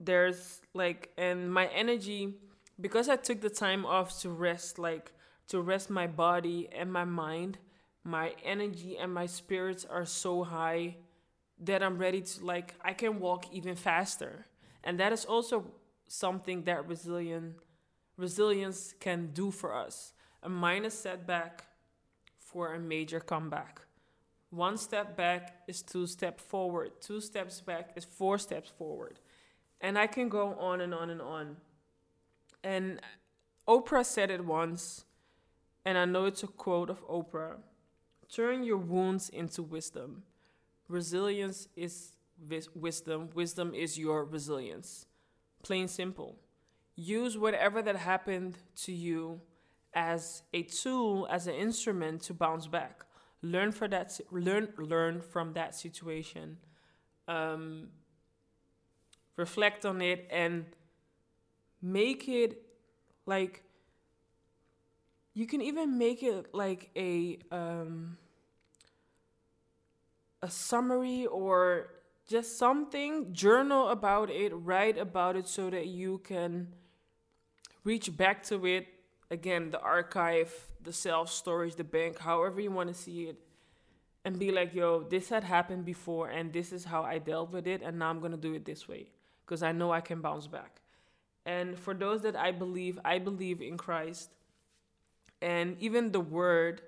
there's 0.00 0.60
like 0.74 1.10
and 1.18 1.52
my 1.52 1.66
energy 1.68 2.34
because 2.80 3.08
I 3.08 3.16
took 3.16 3.40
the 3.40 3.50
time 3.50 3.84
off 3.84 4.20
to 4.20 4.30
rest 4.30 4.78
like 4.78 5.12
to 5.48 5.60
rest 5.60 5.90
my 5.90 6.06
body 6.06 6.68
and 6.72 6.92
my 6.92 7.04
mind 7.04 7.58
my 8.08 8.34
energy 8.42 8.96
and 8.96 9.12
my 9.12 9.26
spirits 9.26 9.84
are 9.84 10.06
so 10.06 10.42
high 10.42 10.96
that 11.60 11.82
I'm 11.82 11.98
ready 11.98 12.22
to 12.22 12.44
like 12.44 12.74
I 12.80 12.94
can 12.94 13.20
walk 13.20 13.52
even 13.52 13.76
faster. 13.76 14.46
And 14.82 14.98
that 14.98 15.12
is 15.12 15.24
also 15.24 15.66
something 16.06 16.64
that 16.64 16.88
resilient 16.88 17.56
resilience 18.16 18.94
can 18.98 19.30
do 19.32 19.50
for 19.50 19.74
us. 19.74 20.14
A 20.42 20.48
minor 20.48 20.90
setback 20.90 21.66
for 22.38 22.74
a 22.74 22.78
major 22.78 23.20
comeback. 23.20 23.82
One 24.50 24.78
step 24.78 25.14
back 25.14 25.62
is 25.68 25.82
two 25.82 26.06
steps 26.06 26.42
forward. 26.42 26.92
Two 27.02 27.20
steps 27.20 27.60
back 27.60 27.90
is 27.96 28.04
four 28.04 28.38
steps 28.38 28.70
forward. 28.70 29.20
And 29.80 29.98
I 29.98 30.06
can 30.06 30.30
go 30.30 30.54
on 30.54 30.80
and 30.80 30.94
on 30.94 31.10
and 31.10 31.20
on. 31.20 31.56
And 32.64 33.00
Oprah 33.68 34.06
said 34.06 34.30
it 34.30 34.44
once, 34.44 35.04
and 35.84 35.98
I 35.98 36.06
know 36.06 36.24
it's 36.24 36.42
a 36.42 36.46
quote 36.46 36.88
of 36.88 37.06
Oprah 37.06 37.56
turn 38.32 38.62
your 38.64 38.76
wounds 38.76 39.28
into 39.28 39.62
wisdom. 39.62 40.22
Resilience 40.88 41.68
is 41.76 42.12
vis- 42.42 42.68
wisdom, 42.74 43.30
wisdom 43.34 43.74
is 43.74 43.98
your 43.98 44.24
resilience. 44.24 45.06
Plain 45.62 45.88
simple. 45.88 46.38
Use 46.96 47.36
whatever 47.38 47.82
that 47.82 47.96
happened 47.96 48.56
to 48.82 48.92
you 48.92 49.40
as 49.94 50.42
a 50.52 50.62
tool, 50.62 51.26
as 51.30 51.46
an 51.46 51.54
instrument 51.54 52.22
to 52.22 52.34
bounce 52.34 52.66
back. 52.66 53.04
Learn 53.42 53.72
from 53.72 53.90
that. 53.90 54.18
Learn 54.30 54.72
learn 54.78 55.20
from 55.20 55.52
that 55.52 55.74
situation. 55.74 56.58
Um, 57.28 57.88
reflect 59.36 59.84
on 59.86 60.00
it 60.02 60.26
and 60.30 60.66
make 61.80 62.28
it 62.28 62.62
like 63.26 63.62
you 65.38 65.46
can 65.46 65.62
even 65.62 65.98
make 65.98 66.22
it 66.22 66.52
like 66.52 66.90
a 66.96 67.38
um, 67.52 68.16
a 70.42 70.50
summary 70.50 71.26
or 71.26 71.90
just 72.26 72.58
something 72.58 73.32
journal 73.32 73.88
about 73.88 74.30
it 74.30 74.52
write 74.54 74.98
about 74.98 75.36
it 75.36 75.46
so 75.46 75.70
that 75.70 75.86
you 75.86 76.18
can 76.18 76.68
reach 77.84 78.16
back 78.16 78.42
to 78.42 78.66
it 78.66 78.86
again 79.30 79.70
the 79.70 79.80
archive 79.80 80.52
the 80.82 80.92
self 80.92 81.30
storage 81.30 81.76
the 81.76 81.84
bank 81.84 82.18
however 82.18 82.60
you 82.60 82.70
want 82.70 82.88
to 82.88 82.94
see 82.94 83.24
it 83.24 83.36
and 84.24 84.38
be 84.38 84.50
like 84.50 84.74
yo 84.74 85.02
this 85.04 85.28
had 85.28 85.44
happened 85.44 85.84
before 85.84 86.28
and 86.28 86.52
this 86.52 86.72
is 86.72 86.84
how 86.84 87.02
i 87.02 87.16
dealt 87.18 87.50
with 87.52 87.66
it 87.66 87.80
and 87.82 87.98
now 87.98 88.10
i'm 88.10 88.18
going 88.18 88.32
to 88.32 88.44
do 88.48 88.54
it 88.54 88.64
this 88.64 88.88
way 88.88 89.06
because 89.48 89.62
I 89.62 89.72
know 89.72 89.90
I 89.90 90.02
can 90.02 90.20
bounce 90.20 90.46
back. 90.46 90.82
And 91.46 91.78
for 91.78 91.94
those 91.94 92.20
that 92.22 92.36
I 92.36 92.52
believe, 92.52 92.98
I 93.02 93.18
believe 93.18 93.62
in 93.62 93.78
Christ. 93.78 94.28
And 95.40 95.76
even 95.80 96.12
the 96.12 96.20
word, 96.20 96.82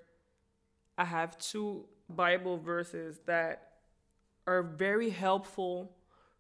I 0.99 1.05
have 1.05 1.39
two 1.39 1.87
Bible 2.09 2.59
verses 2.59 3.21
that 3.27 3.71
are 4.47 4.63
very 4.63 5.11
helpful 5.11 5.93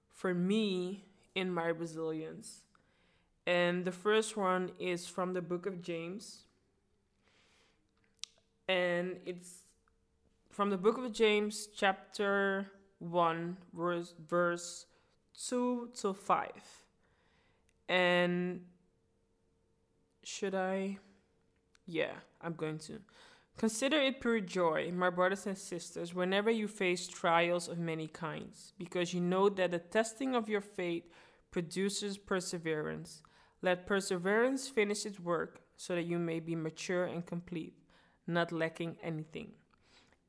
for 0.08 0.34
me 0.34 1.04
in 1.34 1.52
my 1.52 1.66
resilience. 1.68 2.62
And 3.46 3.84
the 3.84 3.92
first 3.92 4.36
one 4.36 4.72
is 4.78 5.06
from 5.06 5.32
the 5.32 5.42
book 5.42 5.66
of 5.66 5.82
James. 5.82 6.44
And 8.68 9.16
it's 9.24 9.60
from 10.50 10.70
the 10.70 10.76
book 10.76 10.98
of 10.98 11.12
James, 11.12 11.68
chapter 11.74 12.70
1, 12.98 13.56
verse, 13.72 14.14
verse 14.28 14.86
2 15.48 15.90
to 16.00 16.12
5. 16.12 16.50
And 17.88 18.66
should 20.22 20.54
I? 20.54 20.98
Yeah, 21.90 22.12
I'm 22.40 22.54
going 22.54 22.78
to. 22.78 23.00
Consider 23.58 23.96
it 24.00 24.20
pure 24.20 24.38
joy, 24.38 24.92
my 24.94 25.10
brothers 25.10 25.46
and 25.46 25.58
sisters, 25.58 26.14
whenever 26.14 26.50
you 26.50 26.68
face 26.68 27.08
trials 27.08 27.66
of 27.66 27.78
many 27.78 28.06
kinds, 28.06 28.72
because 28.78 29.12
you 29.12 29.20
know 29.20 29.48
that 29.48 29.72
the 29.72 29.80
testing 29.80 30.36
of 30.36 30.48
your 30.48 30.60
faith 30.60 31.02
produces 31.50 32.16
perseverance. 32.16 33.22
Let 33.60 33.86
perseverance 33.86 34.68
finish 34.68 35.04
its 35.04 35.18
work, 35.18 35.62
so 35.76 35.96
that 35.96 36.04
you 36.04 36.18
may 36.18 36.38
be 36.38 36.54
mature 36.54 37.06
and 37.06 37.26
complete, 37.26 37.74
not 38.24 38.52
lacking 38.52 38.96
anything. 39.02 39.50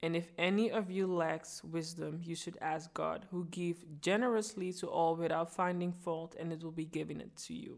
And 0.02 0.16
if 0.16 0.32
any 0.40 0.72
of 0.72 0.90
you 0.90 1.06
lacks 1.06 1.64
wisdom, 1.64 2.22
you 2.24 2.34
should 2.34 2.58
ask 2.60 2.92
God, 2.96 3.28
who 3.30 3.46
give 3.52 4.02
generously 4.02 4.74
to 4.74 4.88
all 4.88 5.16
without 5.16 5.54
finding 5.54 5.94
fault, 5.94 6.36
and 6.40 6.52
it 6.52 6.64
will 6.64 6.72
be 6.72 6.86
given 6.86 7.22
it 7.22 7.36
to 7.46 7.54
you. 7.54 7.78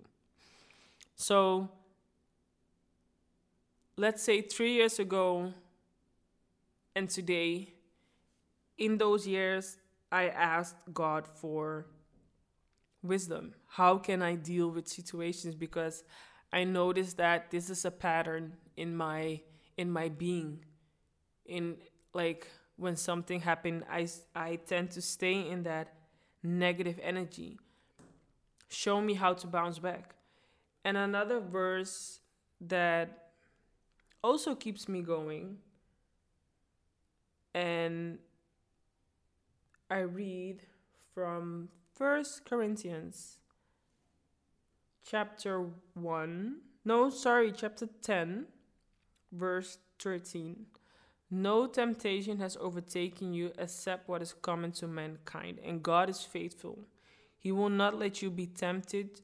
So, 1.15 1.69
let's 3.97 4.23
say 4.23 4.41
three 4.41 4.73
years 4.73 4.99
ago 4.99 5.53
and 6.95 7.09
today, 7.09 7.73
in 8.77 8.97
those 8.97 9.25
years, 9.27 9.77
I 10.11 10.27
asked 10.29 10.75
God 10.93 11.27
for 11.27 11.87
wisdom. 13.01 13.55
How 13.67 13.97
can 13.97 14.21
I 14.21 14.35
deal 14.35 14.69
with 14.69 14.87
situations? 14.87 15.55
Because 15.55 16.03
I 16.51 16.63
noticed 16.63 17.17
that 17.17 17.49
this 17.49 17.69
is 17.69 17.85
a 17.85 17.91
pattern 17.91 18.53
in 18.77 18.95
my 18.95 19.41
in 19.77 19.91
my 19.91 20.09
being 20.09 20.63
in 21.45 21.77
like 22.13 22.47
when 22.77 22.95
something 22.95 23.39
happened 23.41 23.83
i 23.89 24.07
i 24.35 24.55
tend 24.67 24.89
to 24.91 25.01
stay 25.01 25.47
in 25.49 25.63
that 25.63 25.93
negative 26.41 26.99
energy 27.01 27.57
show 28.69 29.01
me 29.01 29.13
how 29.13 29.33
to 29.33 29.47
bounce 29.47 29.79
back 29.79 30.15
and 30.83 30.97
another 30.97 31.39
verse 31.39 32.19
that 32.61 33.22
also 34.23 34.55
keeps 34.55 34.87
me 34.87 35.01
going 35.01 35.57
and 37.53 38.17
i 39.89 39.99
read 39.99 40.61
from 41.13 41.69
first 41.93 42.45
corinthians 42.45 43.37
chapter 45.05 45.65
1 45.93 46.55
no 46.85 47.09
sorry 47.09 47.51
chapter 47.51 47.87
10 48.01 48.45
verse 49.31 49.77
13 49.99 50.65
no 51.35 51.65
temptation 51.65 52.37
has 52.37 52.55
overtaken 52.61 53.33
you 53.33 53.53
except 53.57 54.07
what 54.07 54.21
is 54.21 54.35
common 54.39 54.71
to 54.73 54.87
mankind, 54.87 55.57
and 55.65 55.81
God 55.81 56.07
is 56.07 56.21
faithful. 56.21 56.77
He 57.39 57.51
will 57.51 57.71
not 57.71 57.97
let 57.97 58.21
you 58.21 58.29
be 58.29 58.45
tempted 58.45 59.21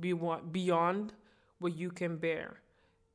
beyond 0.00 1.12
what 1.60 1.76
you 1.76 1.90
can 1.92 2.16
bear. 2.16 2.62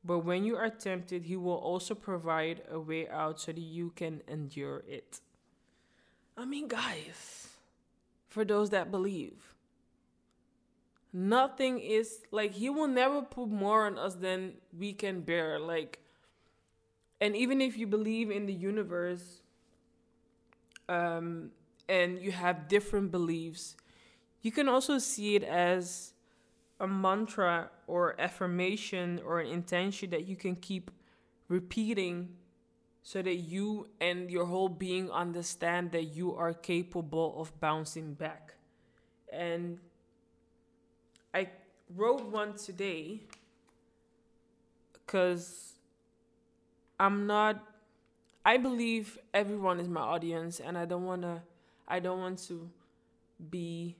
But 0.03 0.20
when 0.20 0.43
you 0.43 0.55
are 0.55 0.70
tempted, 0.70 1.25
he 1.25 1.36
will 1.36 1.58
also 1.58 1.93
provide 1.93 2.63
a 2.70 2.79
way 2.79 3.08
out 3.08 3.39
so 3.39 3.51
that 3.51 3.62
you 3.62 3.91
can 3.96 4.22
endure 4.27 4.84
it. 4.88 5.20
I 6.36 6.46
mean, 6.46 6.67
guys, 6.67 7.50
for 8.27 8.43
those 8.43 8.72
that 8.72 8.89
believe, 8.89 9.53
nothing 11.13 11.79
is 11.79 12.22
like 12.31 12.53
he 12.53 12.70
will 12.70 12.88
never 12.88 13.22
put 13.22 13.50
more 13.50 13.86
on 13.86 14.00
us 14.00 14.15
than 14.15 14.53
we 14.77 14.93
can 14.93 15.22
bear. 15.22 15.60
Like, 15.60 16.00
and 17.20 17.36
even 17.36 17.62
if 17.62 17.77
you 17.77 17.86
believe 17.86 18.31
in 18.31 18.48
the 18.48 18.53
universe, 18.53 19.41
um, 20.89 21.51
and 21.88 22.20
you 22.20 22.31
have 22.31 22.67
different 22.67 23.12
beliefs, 23.12 23.75
you 24.41 24.51
can 24.51 24.67
also 24.67 24.98
see 24.98 25.36
it 25.36 25.43
as 25.43 26.10
a 26.81 26.88
mantra 26.88 27.69
or 27.85 28.19
affirmation 28.19 29.21
or 29.23 29.39
an 29.39 29.47
intention 29.47 30.09
that 30.09 30.27
you 30.27 30.35
can 30.35 30.55
keep 30.55 30.89
repeating 31.47 32.29
so 33.03 33.21
that 33.21 33.35
you 33.35 33.88
and 34.01 34.31
your 34.31 34.45
whole 34.45 34.67
being 34.67 35.09
understand 35.11 35.91
that 35.91 36.05
you 36.05 36.35
are 36.35 36.53
capable 36.53 37.39
of 37.39 37.57
bouncing 37.59 38.13
back. 38.15 38.55
And 39.31 39.77
I 41.33 41.50
wrote 41.95 42.25
one 42.25 42.55
today 42.55 43.21
because 44.93 45.73
I'm 47.00 47.27
not 47.27 47.63
I 48.43 48.57
believe 48.57 49.19
everyone 49.35 49.79
is 49.79 49.88
my 49.88 50.01
audience 50.01 50.59
and 50.59 50.75
I 50.75 50.85
don't 50.85 51.05
want 51.05 51.21
to 51.21 51.41
I 51.88 52.00
don't 52.00 52.19
want 52.19 52.39
to 52.47 52.69
be 53.51 53.95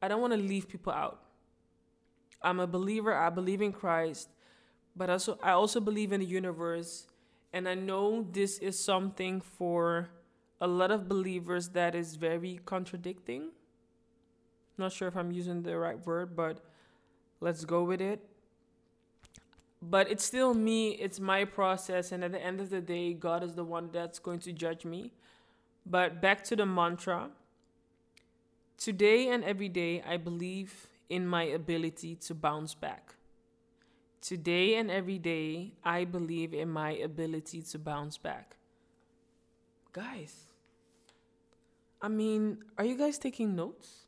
I 0.00 0.08
don't 0.08 0.22
want 0.22 0.32
to 0.32 0.38
leave 0.38 0.66
people 0.66 0.92
out. 0.92 1.20
I'm 2.44 2.60
a 2.60 2.66
believer. 2.66 3.14
I 3.14 3.30
believe 3.30 3.62
in 3.62 3.72
Christ, 3.72 4.28
but 4.96 5.10
also 5.10 5.38
I 5.42 5.52
also 5.52 5.80
believe 5.80 6.12
in 6.12 6.20
the 6.20 6.26
universe, 6.26 7.06
and 7.52 7.68
I 7.68 7.74
know 7.74 8.26
this 8.30 8.58
is 8.58 8.78
something 8.78 9.40
for 9.40 10.10
a 10.60 10.66
lot 10.66 10.90
of 10.90 11.08
believers 11.08 11.70
that 11.70 11.94
is 11.94 12.16
very 12.16 12.60
contradicting. 12.64 13.50
Not 14.78 14.92
sure 14.92 15.08
if 15.08 15.16
I'm 15.16 15.32
using 15.32 15.62
the 15.62 15.76
right 15.76 16.04
word, 16.06 16.34
but 16.36 16.60
let's 17.40 17.64
go 17.64 17.82
with 17.82 18.00
it. 18.00 18.20
But 19.82 20.08
it's 20.10 20.24
still 20.24 20.54
me, 20.54 20.90
it's 20.90 21.18
my 21.18 21.44
process, 21.44 22.12
and 22.12 22.22
at 22.22 22.30
the 22.30 22.40
end 22.40 22.60
of 22.60 22.70
the 22.70 22.80
day, 22.80 23.12
God 23.12 23.42
is 23.42 23.54
the 23.54 23.64
one 23.64 23.90
that's 23.92 24.20
going 24.20 24.38
to 24.40 24.52
judge 24.52 24.84
me. 24.84 25.12
But 25.84 26.22
back 26.22 26.44
to 26.44 26.56
the 26.56 26.64
mantra. 26.64 27.30
Today 28.78 29.28
and 29.28 29.42
every 29.42 29.68
day, 29.68 30.00
I 30.06 30.16
believe 30.16 30.86
in 31.12 31.26
my 31.26 31.42
ability 31.42 32.14
to 32.16 32.34
bounce 32.34 32.74
back. 32.74 33.14
Today 34.22 34.76
and 34.76 34.90
every 34.90 35.18
day, 35.18 35.74
I 35.84 36.06
believe 36.06 36.54
in 36.54 36.70
my 36.70 36.92
ability 36.92 37.60
to 37.70 37.78
bounce 37.78 38.16
back. 38.16 38.56
Guys, 39.92 40.34
I 42.00 42.08
mean, 42.08 42.64
are 42.78 42.84
you 42.86 42.96
guys 42.96 43.18
taking 43.18 43.54
notes? 43.54 44.06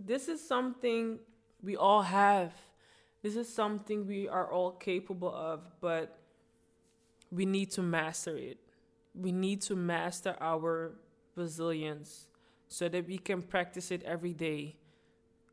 This 0.00 0.28
is 0.28 0.40
something 0.40 1.18
we 1.62 1.76
all 1.76 2.00
have. 2.00 2.54
This 3.22 3.36
is 3.36 3.52
something 3.52 4.06
we 4.06 4.28
are 4.28 4.50
all 4.50 4.70
capable 4.70 5.34
of, 5.34 5.60
but 5.82 6.18
we 7.30 7.44
need 7.44 7.70
to 7.72 7.82
master 7.82 8.34
it. 8.38 8.56
We 9.14 9.32
need 9.32 9.60
to 9.62 9.76
master 9.76 10.36
our 10.40 10.92
resilience 11.36 12.28
so 12.66 12.88
that 12.88 13.06
we 13.06 13.18
can 13.18 13.42
practice 13.42 13.90
it 13.90 14.02
every 14.04 14.32
day 14.32 14.76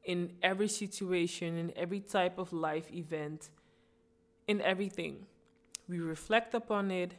in 0.05 0.31
every 0.43 0.67
situation, 0.67 1.57
in 1.57 1.73
every 1.75 1.99
type 1.99 2.37
of 2.37 2.53
life 2.53 2.91
event, 2.93 3.49
in 4.47 4.61
everything. 4.61 5.25
We 5.89 5.99
reflect 5.99 6.53
upon 6.53 6.91
it, 6.91 7.15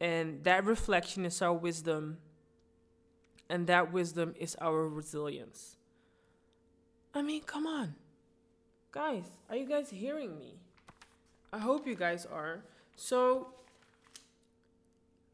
and 0.00 0.42
that 0.44 0.64
reflection 0.64 1.26
is 1.26 1.42
our 1.42 1.52
wisdom, 1.52 2.18
and 3.50 3.66
that 3.66 3.92
wisdom 3.92 4.34
is 4.38 4.56
our 4.60 4.88
resilience. 4.88 5.76
I 7.12 7.22
mean, 7.22 7.42
come 7.42 7.66
on. 7.66 7.94
Guys, 8.92 9.24
are 9.50 9.56
you 9.56 9.66
guys 9.66 9.90
hearing 9.90 10.38
me? 10.38 10.54
I 11.52 11.58
hope 11.58 11.86
you 11.86 11.96
guys 11.96 12.24
are. 12.24 12.62
So, 12.94 13.48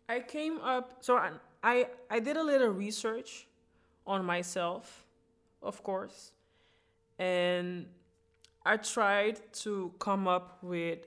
I 0.09 0.21
came 0.21 0.59
up, 0.61 0.99
so 1.01 1.17
I, 1.17 1.33
I, 1.63 1.87
I 2.11 2.19
did 2.19 2.37
a 2.37 2.43
little 2.43 2.69
research 2.69 3.47
on 4.07 4.25
myself, 4.25 5.05
of 5.63 5.83
course 5.83 6.33
and 7.23 7.87
I 8.67 8.79
tried 8.79 9.39
to 9.63 9.93
come 10.01 10.27
up 10.27 10.59
with 10.61 11.07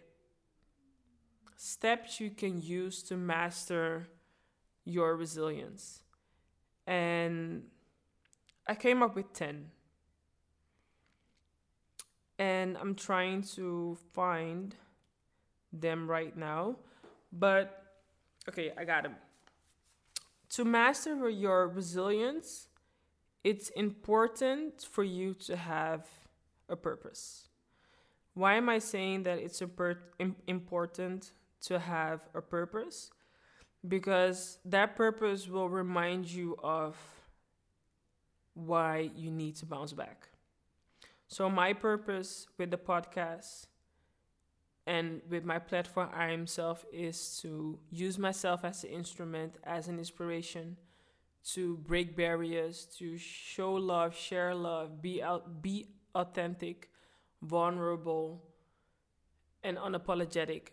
steps 1.58 2.22
you 2.22 2.30
can 2.30 2.62
use 2.62 3.04
to 3.04 3.18
master 3.18 4.08
your 4.86 5.18
resilience. 5.18 6.04
And 6.88 7.64
I 8.66 8.76
came 8.76 9.04
up 9.04 9.14
with 9.14 9.34
10. 9.34 9.72
And 12.40 12.78
I'm 12.78 12.96
trying 12.96 13.42
to 13.56 13.98
find 14.14 14.74
them 15.74 16.10
right 16.10 16.38
now. 16.38 16.78
But 17.34 17.84
okay, 18.48 18.72
I 18.78 18.86
got 18.86 19.04
them. 19.04 19.16
To 20.52 20.64
master 20.64 21.30
your 21.30 21.68
resilience, 21.68 22.70
it's 23.46 23.70
important 23.70 24.82
for 24.92 25.04
you 25.04 25.36
to 25.36 25.56
have 25.56 26.08
a 26.68 26.76
purpose. 26.76 27.48
Why 28.34 28.56
am 28.56 28.70
I 28.70 28.80
saying 28.80 29.22
that 29.24 29.38
it's 29.38 29.62
important 29.62 31.32
to 31.62 31.78
have 31.80 32.22
a 32.34 32.42
purpose? 32.42 33.12
Because 33.88 34.58
that 34.66 34.96
purpose 34.96 35.48
will 35.48 35.70
remind 35.70 36.26
you 36.26 36.58
of 36.64 36.98
why 38.56 39.12
you 39.16 39.30
need 39.30 39.58
to 39.58 39.68
bounce 39.68 39.94
back. 39.94 40.30
So, 41.28 41.48
my 41.48 41.74
purpose 41.74 42.48
with 42.58 42.72
the 42.72 42.78
podcast 42.78 43.68
and 44.88 45.22
with 45.30 45.46
my 45.46 45.60
platform, 45.60 46.10
I 46.12 46.32
am 46.32 46.48
self, 46.48 46.84
is 46.92 47.38
to 47.44 47.78
use 47.92 48.18
myself 48.18 48.66
as 48.66 48.84
an 48.84 48.90
instrument, 48.90 49.58
as 49.64 49.88
an 49.88 50.00
inspiration 50.00 50.78
to 51.54 51.78
break 51.78 52.16
barriers, 52.16 52.86
to 52.98 53.18
show 53.18 53.74
love, 53.74 54.16
share 54.16 54.56
love, 54.56 55.02
be 55.02 55.22
out, 55.22 55.62
be 55.62 55.88
authentic, 56.16 56.90
vulnerable, 57.42 58.44
and 59.64 59.78
unapologetic. 59.78 60.70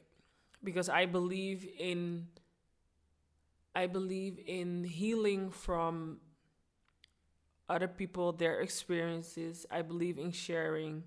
Because 0.64 0.88
I 0.88 1.06
believe 1.06 1.68
in 1.78 2.28
I 3.74 3.86
believe 3.86 4.38
in 4.46 4.84
healing 4.84 5.50
from 5.50 6.18
other 7.68 7.88
people, 7.88 8.32
their 8.32 8.60
experiences. 8.60 9.64
I 9.70 9.82
believe 9.82 10.18
in 10.18 10.30
sharing. 10.30 11.04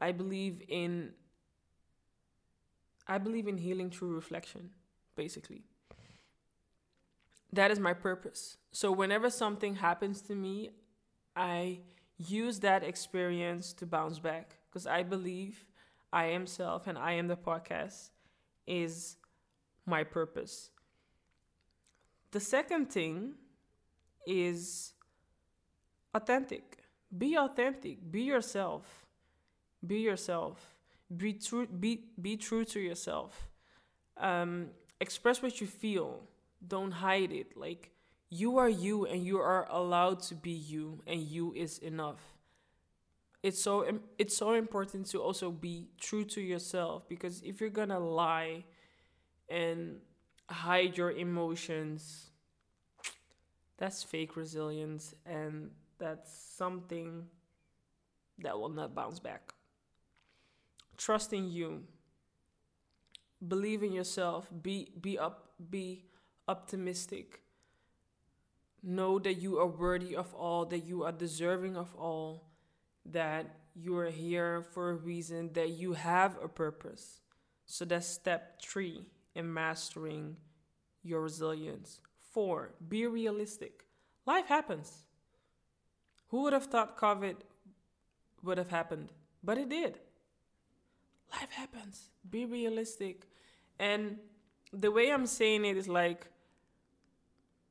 I 0.00 0.12
believe 0.12 0.62
in 0.68 1.12
I 3.06 3.18
believe 3.18 3.46
in 3.46 3.58
healing 3.58 3.90
through 3.90 4.14
reflection, 4.14 4.70
basically 5.14 5.64
that 7.54 7.70
is 7.70 7.78
my 7.78 7.92
purpose. 7.92 8.56
So 8.72 8.90
whenever 8.92 9.30
something 9.30 9.76
happens 9.76 10.20
to 10.22 10.34
me, 10.34 10.70
I 11.36 11.80
use 12.18 12.60
that 12.60 12.82
experience 12.82 13.72
to 13.74 13.86
bounce 13.86 14.18
back 14.18 14.56
because 14.68 14.86
I 14.86 15.02
believe 15.02 15.64
I 16.12 16.26
am 16.26 16.46
self 16.46 16.86
and 16.86 16.98
I 16.98 17.12
am 17.12 17.28
the 17.28 17.36
podcast 17.36 18.10
is 18.66 19.16
my 19.86 20.04
purpose. 20.04 20.70
The 22.30 22.40
second 22.40 22.90
thing 22.90 23.34
is 24.26 24.92
authentic. 26.14 26.78
Be 27.16 27.36
authentic. 27.36 28.10
Be 28.10 28.22
yourself. 28.22 29.06
Be 29.86 29.98
yourself. 29.98 30.74
Be 31.16 31.34
true. 31.34 31.66
Be 31.66 32.06
be 32.20 32.36
true 32.36 32.64
to 32.64 32.80
yourself. 32.80 33.48
Um, 34.16 34.70
express 35.00 35.42
what 35.42 35.60
you 35.60 35.66
feel 35.66 36.22
don't 36.66 36.92
hide 36.92 37.32
it. 37.32 37.56
Like 37.56 37.90
you 38.30 38.58
are 38.58 38.68
you 38.68 39.06
and 39.06 39.24
you 39.24 39.38
are 39.38 39.66
allowed 39.70 40.20
to 40.24 40.34
be 40.34 40.50
you 40.50 41.02
and 41.06 41.20
you 41.20 41.52
is 41.54 41.78
enough. 41.78 42.20
It's 43.42 43.62
so 43.62 43.86
it's 44.18 44.36
so 44.36 44.54
important 44.54 45.06
to 45.10 45.20
also 45.20 45.50
be 45.50 45.88
true 46.00 46.24
to 46.26 46.40
yourself 46.40 47.08
because 47.08 47.42
if 47.42 47.60
you're 47.60 47.70
going 47.70 47.90
to 47.90 47.98
lie 47.98 48.64
and 49.50 49.98
hide 50.48 50.96
your 50.96 51.10
emotions 51.12 52.30
that's 53.76 54.02
fake 54.02 54.36
resilience 54.36 55.14
and 55.26 55.70
that's 55.98 56.32
something 56.56 57.26
that 58.38 58.58
will 58.58 58.68
not 58.68 58.94
bounce 58.94 59.18
back. 59.18 59.52
Trust 60.96 61.32
in 61.32 61.50
you. 61.50 61.84
Believe 63.46 63.82
in 63.82 63.92
yourself. 63.92 64.48
Be 64.62 64.88
be 65.00 65.18
up 65.18 65.52
be 65.70 66.04
optimistic. 66.48 67.42
Know 68.82 69.18
that 69.18 69.34
you 69.34 69.58
are 69.58 69.66
worthy 69.66 70.14
of 70.14 70.34
all, 70.34 70.66
that 70.66 70.84
you 70.84 71.04
are 71.04 71.12
deserving 71.12 71.76
of 71.76 71.94
all, 71.94 72.48
that 73.06 73.46
you 73.74 73.96
are 73.96 74.10
here 74.10 74.62
for 74.72 74.90
a 74.90 74.94
reason, 74.94 75.52
that 75.54 75.70
you 75.70 75.94
have 75.94 76.36
a 76.42 76.48
purpose. 76.48 77.20
So 77.66 77.84
that's 77.84 78.06
step 78.06 78.60
three 78.60 79.06
in 79.34 79.52
mastering 79.52 80.36
your 81.02 81.22
resilience. 81.22 82.00
Four, 82.32 82.74
be 82.88 83.06
realistic. 83.06 83.84
Life 84.26 84.46
happens. 84.46 85.04
Who 86.28 86.42
would 86.42 86.52
have 86.52 86.66
thought 86.66 86.98
COVID 86.98 87.36
would 88.42 88.58
have 88.58 88.70
happened? 88.70 89.12
But 89.42 89.58
it 89.58 89.68
did. 89.68 89.98
Life 91.32 91.50
happens. 91.50 92.10
Be 92.28 92.44
realistic. 92.44 93.26
And 93.78 94.18
the 94.72 94.90
way 94.90 95.10
I'm 95.10 95.26
saying 95.26 95.64
it 95.64 95.76
is 95.76 95.88
like 95.88 96.26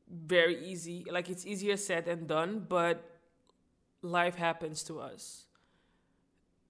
very 0.09 0.63
easy. 0.63 1.05
Like 1.09 1.29
it's 1.29 1.45
easier 1.45 1.77
said 1.77 2.05
than 2.05 2.27
done, 2.27 2.65
but 2.67 3.03
life 4.01 4.35
happens 4.35 4.83
to 4.83 4.99
us. 4.99 5.45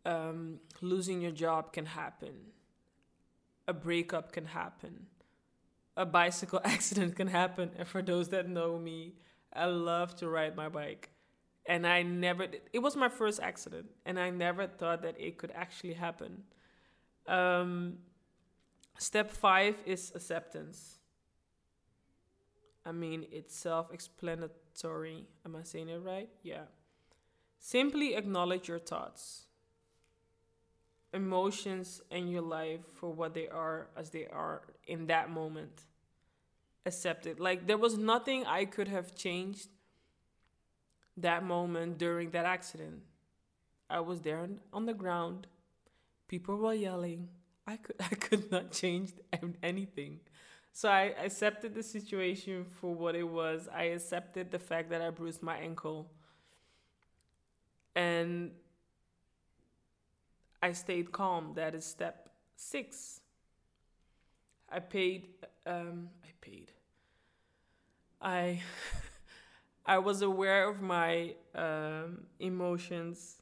Um, 0.06 0.60
losing 0.82 1.22
your 1.22 1.32
job 1.32 1.74
can 1.74 1.86
happen. 1.86 2.34
A 3.68 3.74
breakup 3.74 4.32
can 4.32 4.46
happen. 4.46 5.08
A 5.96 6.06
bicycle 6.06 6.62
accident 6.66 7.16
can 7.16 7.28
happen. 7.28 7.72
And 7.78 7.88
for 7.88 8.02
those 8.02 8.30
that 8.30 8.50
know 8.50 8.78
me, 8.78 9.16
I 9.54 9.66
love 9.66 10.16
to 10.18 10.28
ride 10.28 10.56
my 10.56 10.70
bike. 10.70 11.10
And 11.66 11.88
I 11.88 12.04
never, 12.04 12.48
it 12.74 12.80
was 12.80 12.98
my 12.98 13.08
first 13.08 13.40
accident, 13.40 13.86
and 14.06 14.20
I 14.20 14.32
never 14.32 14.68
thought 14.68 15.02
that 15.04 15.16
it 15.18 15.38
could 15.38 15.52
actually 15.56 15.94
happen. 15.94 16.44
Um, 17.26 18.00
step 18.98 19.32
five 19.32 19.76
is 19.86 20.12
acceptance. 20.14 21.00
I 22.86 22.92
mean, 22.92 23.26
it's 23.32 23.56
self 23.56 23.92
explanatory. 23.94 25.26
Am 25.46 25.56
I 25.56 25.64
saying 25.64 25.90
it 25.90 26.02
right? 26.02 26.30
Yeah. 26.42 26.66
Simply 27.60 28.16
acknowledge 28.16 28.68
your 28.68 28.80
thoughts, 28.80 29.46
emotions, 31.14 32.02
and 32.12 32.30
your 32.30 32.42
life 32.42 32.82
for 32.96 33.14
what 33.14 33.34
they 33.34 33.48
are 33.48 33.88
as 33.96 34.10
they 34.10 34.28
are 34.28 34.64
in 34.86 35.08
that 35.08 35.30
moment. 35.30 35.86
Accept 36.86 37.26
it. 37.26 37.40
Like, 37.40 37.66
there 37.66 37.78
was 37.78 37.98
nothing 37.98 38.46
I 38.46 38.66
could 38.66 38.90
have 38.90 39.16
changed 39.16 39.70
that 41.16 41.44
moment 41.44 41.98
during 41.98 42.32
that 42.32 42.46
accident. 42.46 43.02
I 43.90 44.02
was 44.02 44.22
there 44.22 44.50
on 44.74 44.86
the 44.86 44.94
ground. 44.94 45.48
People 46.28 46.58
were 46.58 46.74
yelling. 46.74 47.30
I 47.68 47.78
could 47.78 47.96
I 48.00 48.16
could 48.16 48.52
not 48.52 48.72
change 48.72 49.12
anything. 49.62 50.20
So 50.74 50.90
I 50.90 51.14
accepted 51.24 51.76
the 51.76 51.84
situation 51.84 52.66
for 52.66 52.94
what 52.94 53.16
it 53.16 53.24
was. 53.28 53.70
I 53.74 53.84
accepted 53.86 54.52
the 54.52 54.60
fact 54.60 54.90
that 54.90 55.02
I 55.02 55.10
bruised 55.12 55.44
my 55.44 55.58
ankle. 55.58 56.10
And 57.96 58.52
I 60.62 60.72
stayed 60.74 61.12
calm. 61.12 61.54
That 61.56 61.76
is 61.76 61.86
step 61.86 62.30
six. 62.56 63.22
I 64.70 64.80
paid 64.80 65.28
um 65.66 66.10
I 66.24 66.30
paid. 66.42 66.72
I 68.22 68.62
I 69.86 69.98
was 70.00 70.22
aware 70.22 70.70
of 70.70 70.82
my 70.82 71.36
um, 71.56 72.24
emotions, 72.40 73.42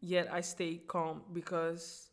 yet 0.00 0.28
I 0.32 0.40
stayed 0.40 0.86
calm 0.86 1.22
because 1.32 2.10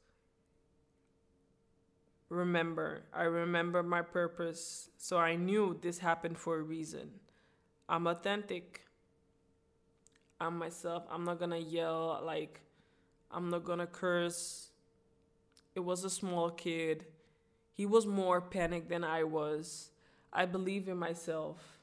remember, 2.33 3.03
I 3.13 3.23
remember 3.23 3.83
my 3.83 4.01
purpose, 4.01 4.89
so 4.97 5.17
I 5.17 5.35
knew 5.35 5.77
this 5.81 5.99
happened 5.99 6.37
for 6.37 6.57
a 6.57 6.61
reason. 6.61 7.09
I'm 7.87 8.07
authentic. 8.07 8.81
I'm 10.39 10.57
myself. 10.57 11.03
I'm 11.11 11.23
not 11.23 11.39
gonna 11.39 11.57
yell, 11.57 12.21
like, 12.23 12.61
I'm 13.31 13.49
not 13.49 13.63
gonna 13.63 13.87
curse. 13.87 14.69
It 15.75 15.81
was 15.81 16.03
a 16.03 16.09
small 16.09 16.49
kid. 16.51 17.05
He 17.73 17.85
was 17.85 18.05
more 18.05 18.41
panicked 18.41 18.89
than 18.89 19.03
I 19.03 19.23
was. 19.23 19.89
I 20.31 20.45
believe 20.45 20.87
in 20.87 20.97
myself 20.97 21.73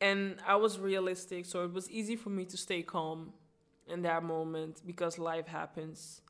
and 0.00 0.36
I 0.46 0.56
was 0.56 0.78
realistic, 0.78 1.46
so 1.46 1.64
it 1.64 1.72
was 1.72 1.90
easy 1.90 2.16
for 2.16 2.30
me 2.30 2.44
to 2.46 2.56
stay 2.56 2.82
calm 2.82 3.32
in 3.86 4.02
that 4.02 4.22
moment 4.22 4.80
because 4.86 5.18
life 5.18 5.46
happens. 5.46 6.20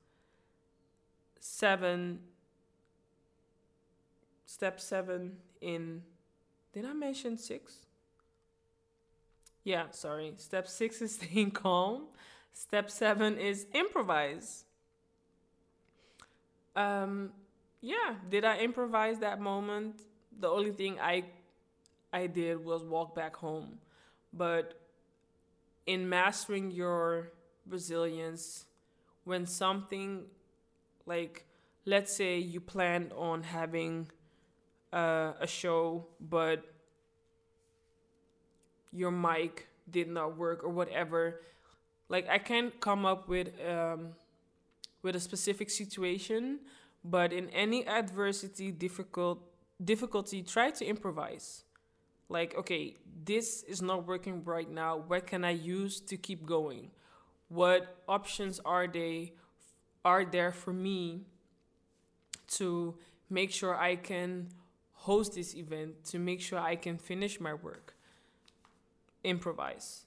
Seven, 1.40 2.20
step 4.46 4.80
seven 4.80 5.36
in, 5.60 6.02
did 6.72 6.84
I 6.84 6.92
mention 6.92 7.38
six? 7.38 7.86
Yeah, 9.64 9.84
sorry. 9.90 10.32
Step 10.36 10.66
six 10.66 11.02
is 11.02 11.14
staying 11.20 11.50
calm. 11.50 12.06
Step 12.52 12.90
seven 12.90 13.38
is 13.38 13.66
improvise. 13.74 14.64
Um, 16.74 17.30
yeah, 17.80 18.14
did 18.28 18.44
I 18.44 18.58
improvise 18.58 19.18
that 19.20 19.40
moment? 19.40 20.02
The 20.40 20.48
only 20.48 20.72
thing 20.72 20.98
I 21.00 21.24
I 22.12 22.26
did 22.26 22.64
was 22.64 22.82
walk 22.84 23.14
back 23.14 23.36
home. 23.36 23.78
But 24.32 24.80
in 25.86 26.08
mastering 26.08 26.70
your 26.70 27.32
resilience, 27.68 28.64
when 29.24 29.46
something 29.46 30.24
like, 31.08 31.46
let's 31.86 32.12
say 32.12 32.38
you 32.38 32.60
planned 32.60 33.12
on 33.14 33.42
having 33.42 34.10
uh, 34.92 35.32
a 35.40 35.46
show, 35.46 36.06
but 36.20 36.64
your 38.92 39.10
mic 39.10 39.68
did 39.90 40.08
not 40.08 40.36
work 40.36 40.62
or 40.64 40.70
whatever, 40.70 41.40
like 42.08 42.28
I 42.28 42.38
can't 42.38 42.78
come 42.80 43.04
up 43.04 43.28
with 43.28 43.48
um, 43.66 44.10
with 45.02 45.16
a 45.16 45.20
specific 45.20 45.70
situation, 45.70 46.60
but 47.04 47.32
in 47.32 47.48
any 47.50 47.86
adversity, 47.86 48.70
difficult 48.70 49.40
difficulty, 49.84 50.42
try 50.42 50.70
to 50.70 50.84
improvise. 50.84 51.64
Like 52.28 52.54
okay 52.58 52.96
this 53.24 53.62
is 53.64 53.82
not 53.82 54.06
working 54.06 54.44
right 54.44 54.70
now. 54.70 54.96
What 55.06 55.26
can 55.26 55.44
i 55.44 55.50
use 55.50 56.00
to 56.00 56.16
keep 56.16 56.46
going? 56.46 56.90
What 57.48 58.02
options 58.08 58.60
are 58.64 58.86
they 58.86 59.34
are 60.10 60.24
there 60.36 60.52
for 60.62 60.72
me 60.72 61.00
to 62.58 62.68
make 63.38 63.50
sure 63.58 63.74
i 63.90 63.94
can 64.10 64.48
host 65.08 65.30
this 65.34 65.50
event 65.64 65.92
to 66.10 66.16
make 66.18 66.40
sure 66.40 66.58
i 66.72 66.76
can 66.86 66.96
finish 66.98 67.40
my 67.48 67.54
work 67.68 67.88
improvise. 69.24 70.06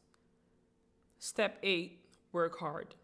Step 1.19 1.57
8 1.63 1.99
work 2.31 2.59
hard. 2.59 2.95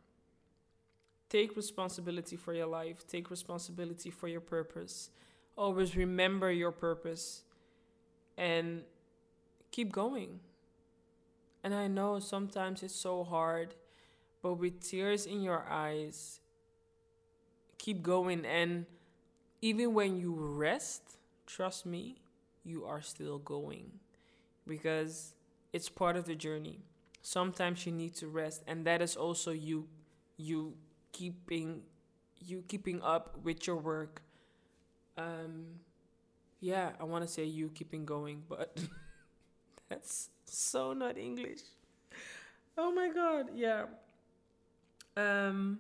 Take 1.29 1.55
responsibility 1.55 2.36
for 2.36 2.53
your 2.53 2.67
life. 2.67 3.05
Take 3.07 3.29
responsibility 3.29 4.10
for 4.10 4.27
your 4.27 4.41
purpose. 4.41 5.10
Always 5.57 5.95
remember 5.95 6.51
your 6.51 6.71
purpose 6.71 7.43
and 8.38 8.83
keep 9.71 9.91
going. 9.91 10.39
And 11.63 11.73
I 11.73 11.88
know 11.88 12.19
sometimes 12.19 12.83
it's 12.83 12.95
so 12.95 13.23
hard, 13.23 13.75
but 14.41 14.53
with 14.53 14.79
tears 14.79 15.25
in 15.25 15.41
your 15.41 15.65
eyes, 15.69 16.39
keep 17.78 18.02
going. 18.04 18.46
And 18.46 18.86
even 19.62 19.94
when 19.94 20.18
you 20.18 20.36
rest, 20.36 21.18
trust 21.46 21.86
me, 21.86 22.18
you 22.63 22.86
are 22.86 23.02
still 23.02 23.40
going 23.40 23.92
because 24.68 25.34
it's 25.74 25.90
part 25.90 26.18
of 26.18 26.26
the 26.26 26.36
journey. 26.36 26.80
Sometimes 27.22 27.86
you 27.86 27.92
need 27.92 28.16
to 28.16 28.28
rest, 28.28 28.63
and 28.68 28.86
that 28.86 29.02
is 29.02 29.16
also 29.16 29.52
you 29.52 29.88
you 30.38 30.76
keeping 31.12 31.82
you 32.46 32.63
keeping 32.68 33.02
up 33.04 33.38
with 33.44 33.68
your 33.68 33.78
work. 33.78 34.22
Um 35.18 35.82
yeah, 36.62 36.92
I 37.00 37.06
want 37.06 37.26
to 37.26 37.32
say 37.32 37.46
you 37.46 37.70
keeping 37.70 38.06
going, 38.06 38.44
but 38.50 38.78
That's 39.90 40.30
so 40.46 40.94
not 40.94 41.18
English. 41.18 41.62
Oh 42.78 42.92
my 42.92 43.10
god, 43.10 43.50
yeah. 43.56 43.86
Um 45.16 45.80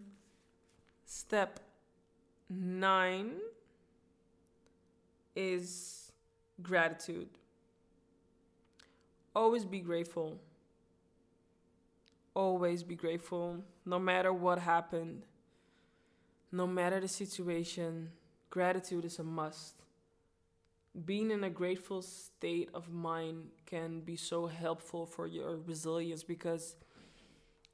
step 1.05 1.59
9 2.49 3.31
is 5.35 6.11
gratitude. 6.61 7.29
Always 9.35 9.65
be 9.65 9.79
grateful. 9.79 10.39
Always 12.33 12.83
be 12.83 12.95
grateful 12.95 13.63
no 13.85 13.99
matter 13.99 14.33
what 14.33 14.59
happened. 14.59 15.23
No 16.51 16.65
matter 16.65 16.99
the 16.99 17.07
situation, 17.07 18.11
gratitude 18.49 19.05
is 19.05 19.19
a 19.19 19.23
must 19.23 19.83
being 21.05 21.31
in 21.31 21.43
a 21.43 21.49
grateful 21.49 22.01
state 22.01 22.69
of 22.73 22.89
mind 22.91 23.49
can 23.65 23.99
be 23.99 24.15
so 24.15 24.47
helpful 24.47 25.05
for 25.05 25.27
your 25.27 25.57
resilience 25.57 26.23
because 26.23 26.75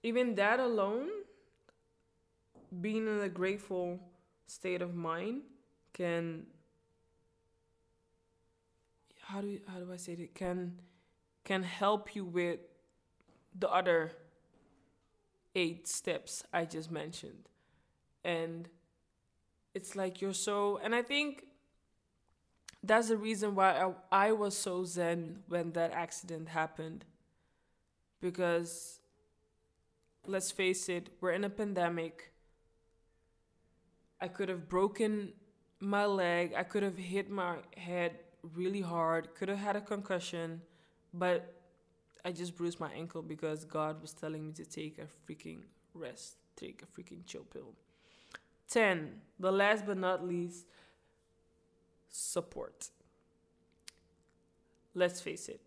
even 0.02 0.36
that 0.36 0.60
alone 0.60 1.08
being 2.82 3.08
in 3.08 3.22
a 3.22 3.30
grateful 3.30 4.00
state 4.48 4.82
of 4.82 4.94
mind 4.94 5.42
can 5.94 6.46
how 9.22 9.42
do 9.42 9.60
how 9.68 9.80
do 9.80 9.92
I 9.92 9.98
say 9.98 10.14
it 10.14 10.36
can 10.36 10.80
can 11.44 11.64
help 11.64 12.16
you 12.16 12.26
with 12.26 12.60
the 13.58 13.70
other 13.70 14.12
eight 15.56 15.88
steps 15.88 16.44
I 16.54 16.66
just 16.66 16.92
mentioned. 16.92 17.50
And 18.24 18.70
it's 19.74 19.96
like 19.96 20.22
you're 20.22 20.34
so, 20.34 20.80
and 20.84 20.96
I 20.96 21.02
think 21.02 21.46
that's 22.82 23.10
the 23.10 23.18
reason 23.18 23.56
why 23.56 23.72
I, 24.12 24.28
I 24.28 24.32
was 24.32 24.58
so 24.58 24.84
zen 24.84 25.40
when 25.48 25.72
that 25.72 25.92
accident 25.92 26.50
happened. 26.50 27.06
Because 28.22 29.00
let's 30.26 30.52
face 30.52 30.88
it, 30.90 31.10
we're 31.20 31.32
in 31.32 31.44
a 31.44 31.50
pandemic. 31.50 32.33
I 34.24 34.30
could 34.30 34.48
have 34.48 34.70
broken 34.70 35.34
my 35.82 36.06
leg, 36.06 36.54
I 36.56 36.64
could 36.64 36.82
have 36.82 36.98
hit 36.98 37.30
my 37.30 37.58
head 37.76 38.20
really 38.56 38.80
hard, 38.80 39.36
could 39.36 39.50
have 39.50 39.58
had 39.58 39.76
a 39.76 39.82
concussion, 39.82 40.62
but 41.14 41.54
I 42.24 42.32
just 42.32 42.56
bruised 42.56 42.80
my 42.80 42.90
ankle 42.94 43.22
because 43.22 43.66
God 43.66 44.02
was 44.02 44.14
telling 44.14 44.48
me 44.48 44.54
to 44.54 44.64
take 44.64 44.98
a 44.98 45.08
freaking 45.26 45.64
rest, 45.94 46.38
take 46.56 46.82
a 46.84 46.86
freaking 46.86 47.26
chill 47.26 47.44
pill. 47.44 47.74
10. 48.70 49.12
The 49.42 49.52
last 49.52 49.86
but 49.86 49.98
not 49.98 50.26
least, 50.26 50.68
support. 52.10 52.92
Let's 54.96 55.20
face 55.20 55.50
it, 55.50 55.60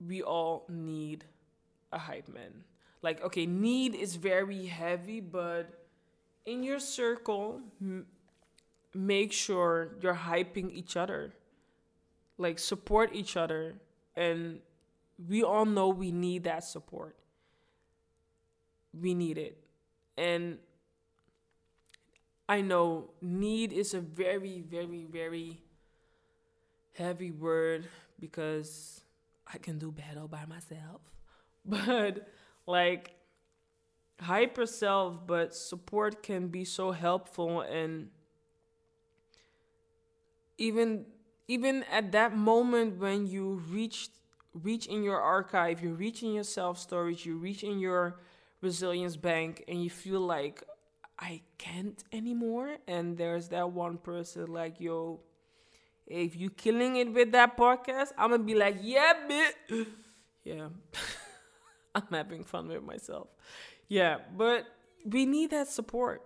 we 0.00 0.22
all 0.22 0.64
need 0.70 1.26
a 1.92 1.98
hype 1.98 2.28
man. 2.28 2.64
Like, 3.02 3.22
okay, 3.22 3.44
need 3.44 3.94
is 3.94 4.16
very 4.16 4.64
heavy, 4.64 5.20
but 5.20 5.85
in 6.46 6.62
your 6.62 6.78
circle, 6.78 7.60
m- 7.80 8.06
make 8.94 9.32
sure 9.32 9.90
you're 10.00 10.14
hyping 10.14 10.72
each 10.72 10.96
other. 10.96 11.32
Like, 12.38 12.58
support 12.58 13.10
each 13.14 13.36
other. 13.36 13.74
And 14.14 14.60
we 15.28 15.42
all 15.42 15.64
know 15.66 15.88
we 15.88 16.12
need 16.12 16.44
that 16.44 16.64
support. 16.64 17.16
We 18.98 19.14
need 19.14 19.38
it. 19.38 19.58
And 20.16 20.58
I 22.48 22.60
know 22.60 23.10
need 23.20 23.72
is 23.72 23.94
a 23.94 24.00
very, 24.00 24.60
very, 24.60 25.04
very 25.10 25.60
heavy 26.94 27.30
word 27.30 27.88
because 28.20 29.00
I 29.52 29.58
can 29.58 29.78
do 29.78 29.90
battle 29.90 30.28
by 30.28 30.44
myself. 30.46 31.00
But 31.68 32.28
like 32.66 33.16
hype 34.20 34.56
yourself, 34.56 35.26
but 35.26 35.54
support 35.54 36.22
can 36.22 36.48
be 36.48 36.64
so 36.64 36.92
helpful 36.92 37.60
and 37.60 38.08
even 40.58 41.04
even 41.48 41.84
at 41.84 42.12
that 42.12 42.36
moment 42.36 42.98
when 42.98 43.26
you 43.26 43.62
reach 43.70 44.08
reach 44.62 44.86
in 44.86 45.02
your 45.02 45.20
archive, 45.20 45.82
you 45.82 45.94
reach 45.94 46.22
in 46.22 46.32
your 46.32 46.44
self 46.44 46.78
storage, 46.78 47.26
you 47.26 47.36
reach 47.36 47.62
in 47.62 47.78
your 47.78 48.20
resilience 48.60 49.16
bank 49.16 49.64
and 49.68 49.82
you 49.82 49.90
feel 49.90 50.20
like 50.20 50.62
I 51.18 51.42
can't 51.58 52.02
anymore. 52.12 52.76
And 52.86 53.16
there's 53.16 53.48
that 53.48 53.70
one 53.70 53.98
person 53.98 54.46
like, 54.46 54.80
yo, 54.80 55.20
if 56.06 56.36
you 56.36 56.50
killing 56.50 56.96
it 56.96 57.12
with 57.12 57.32
that 57.32 57.56
podcast, 57.56 58.12
I'm 58.18 58.30
gonna 58.30 58.42
be 58.42 58.54
like, 58.54 58.78
yeah, 58.80 59.14
bitch. 59.28 59.86
yeah. 60.44 60.68
I'm 61.94 62.06
having 62.10 62.44
fun 62.44 62.68
with 62.68 62.82
myself. 62.82 63.28
Yeah, 63.88 64.18
but 64.36 64.66
we 65.04 65.26
need 65.26 65.50
that 65.50 65.68
support. 65.68 66.22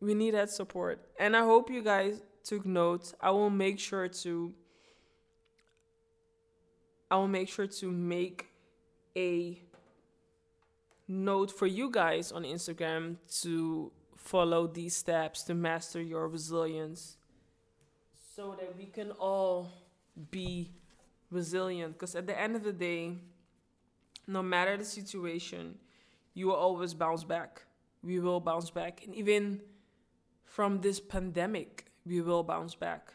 We 0.00 0.14
need 0.14 0.34
that 0.34 0.50
support. 0.50 1.00
And 1.18 1.36
I 1.36 1.40
hope 1.40 1.70
you 1.70 1.82
guys 1.82 2.22
took 2.44 2.64
notes. 2.64 3.14
I 3.20 3.30
will 3.30 3.50
make 3.50 3.78
sure 3.78 4.08
to 4.08 4.54
I 7.10 7.16
will 7.16 7.28
make 7.28 7.48
sure 7.48 7.66
to 7.66 7.90
make 7.90 8.48
a 9.16 9.60
note 11.08 11.50
for 11.50 11.66
you 11.66 11.90
guys 11.90 12.32
on 12.32 12.42
Instagram 12.42 13.16
to 13.42 13.92
follow 14.16 14.66
these 14.66 14.96
steps 14.96 15.44
to 15.44 15.54
master 15.54 16.02
your 16.02 16.28
resilience 16.28 17.16
so 18.34 18.56
that 18.58 18.76
we 18.76 18.86
can 18.86 19.12
all 19.12 19.70
be 20.30 20.70
resilient 21.30 21.92
because 21.92 22.16
at 22.16 22.26
the 22.26 22.38
end 22.38 22.56
of 22.56 22.64
the 22.64 22.72
day 22.72 23.12
no 24.26 24.42
matter 24.42 24.76
the 24.76 24.84
situation 24.84 25.76
you 26.36 26.46
will 26.46 26.54
always 26.54 26.94
bounce 26.94 27.24
back 27.24 27.64
we 28.02 28.20
will 28.20 28.38
bounce 28.40 28.70
back 28.70 29.02
and 29.04 29.14
even 29.14 29.60
from 30.44 30.80
this 30.80 31.00
pandemic 31.00 31.86
we 32.04 32.20
will 32.20 32.44
bounce 32.44 32.76
back 32.76 33.14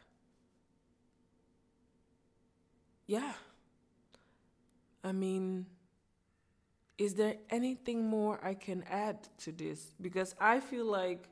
yeah 3.07 3.33
i 5.03 5.11
mean 5.13 5.65
is 7.01 7.15
there 7.15 7.37
anything 7.49 8.07
more 8.07 8.39
I 8.43 8.53
can 8.53 8.83
add 8.83 9.27
to 9.39 9.51
this? 9.51 9.95
Because 9.99 10.35
I 10.39 10.59
feel 10.59 10.85
like 10.85 11.27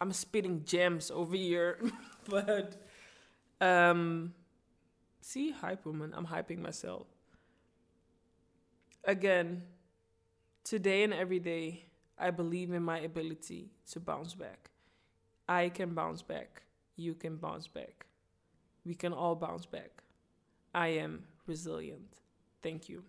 I'm 0.00 0.14
spitting 0.14 0.64
gems 0.64 1.10
over 1.10 1.36
here, 1.36 1.78
but 2.28 2.82
um, 3.60 4.32
see, 5.20 5.50
hype 5.50 5.84
woman, 5.84 6.14
I'm 6.16 6.26
hyping 6.26 6.60
myself. 6.60 7.06
Again, 9.06 9.62
today 10.64 11.04
and 11.04 11.14
every 11.14 11.38
day, 11.38 11.84
I 12.18 12.32
believe 12.32 12.72
in 12.72 12.82
my 12.82 12.98
ability 12.98 13.70
to 13.92 14.00
bounce 14.00 14.34
back. 14.34 14.70
I 15.48 15.68
can 15.68 15.94
bounce 15.94 16.22
back. 16.22 16.62
You 16.96 17.14
can 17.14 17.36
bounce 17.36 17.68
back. 17.68 18.06
We 18.84 18.94
can 18.94 19.12
all 19.12 19.36
bounce 19.36 19.64
back. 19.64 20.02
I 20.74 20.88
am 20.88 21.22
resilient. 21.46 22.20
Thank 22.64 22.88
you. 22.88 23.04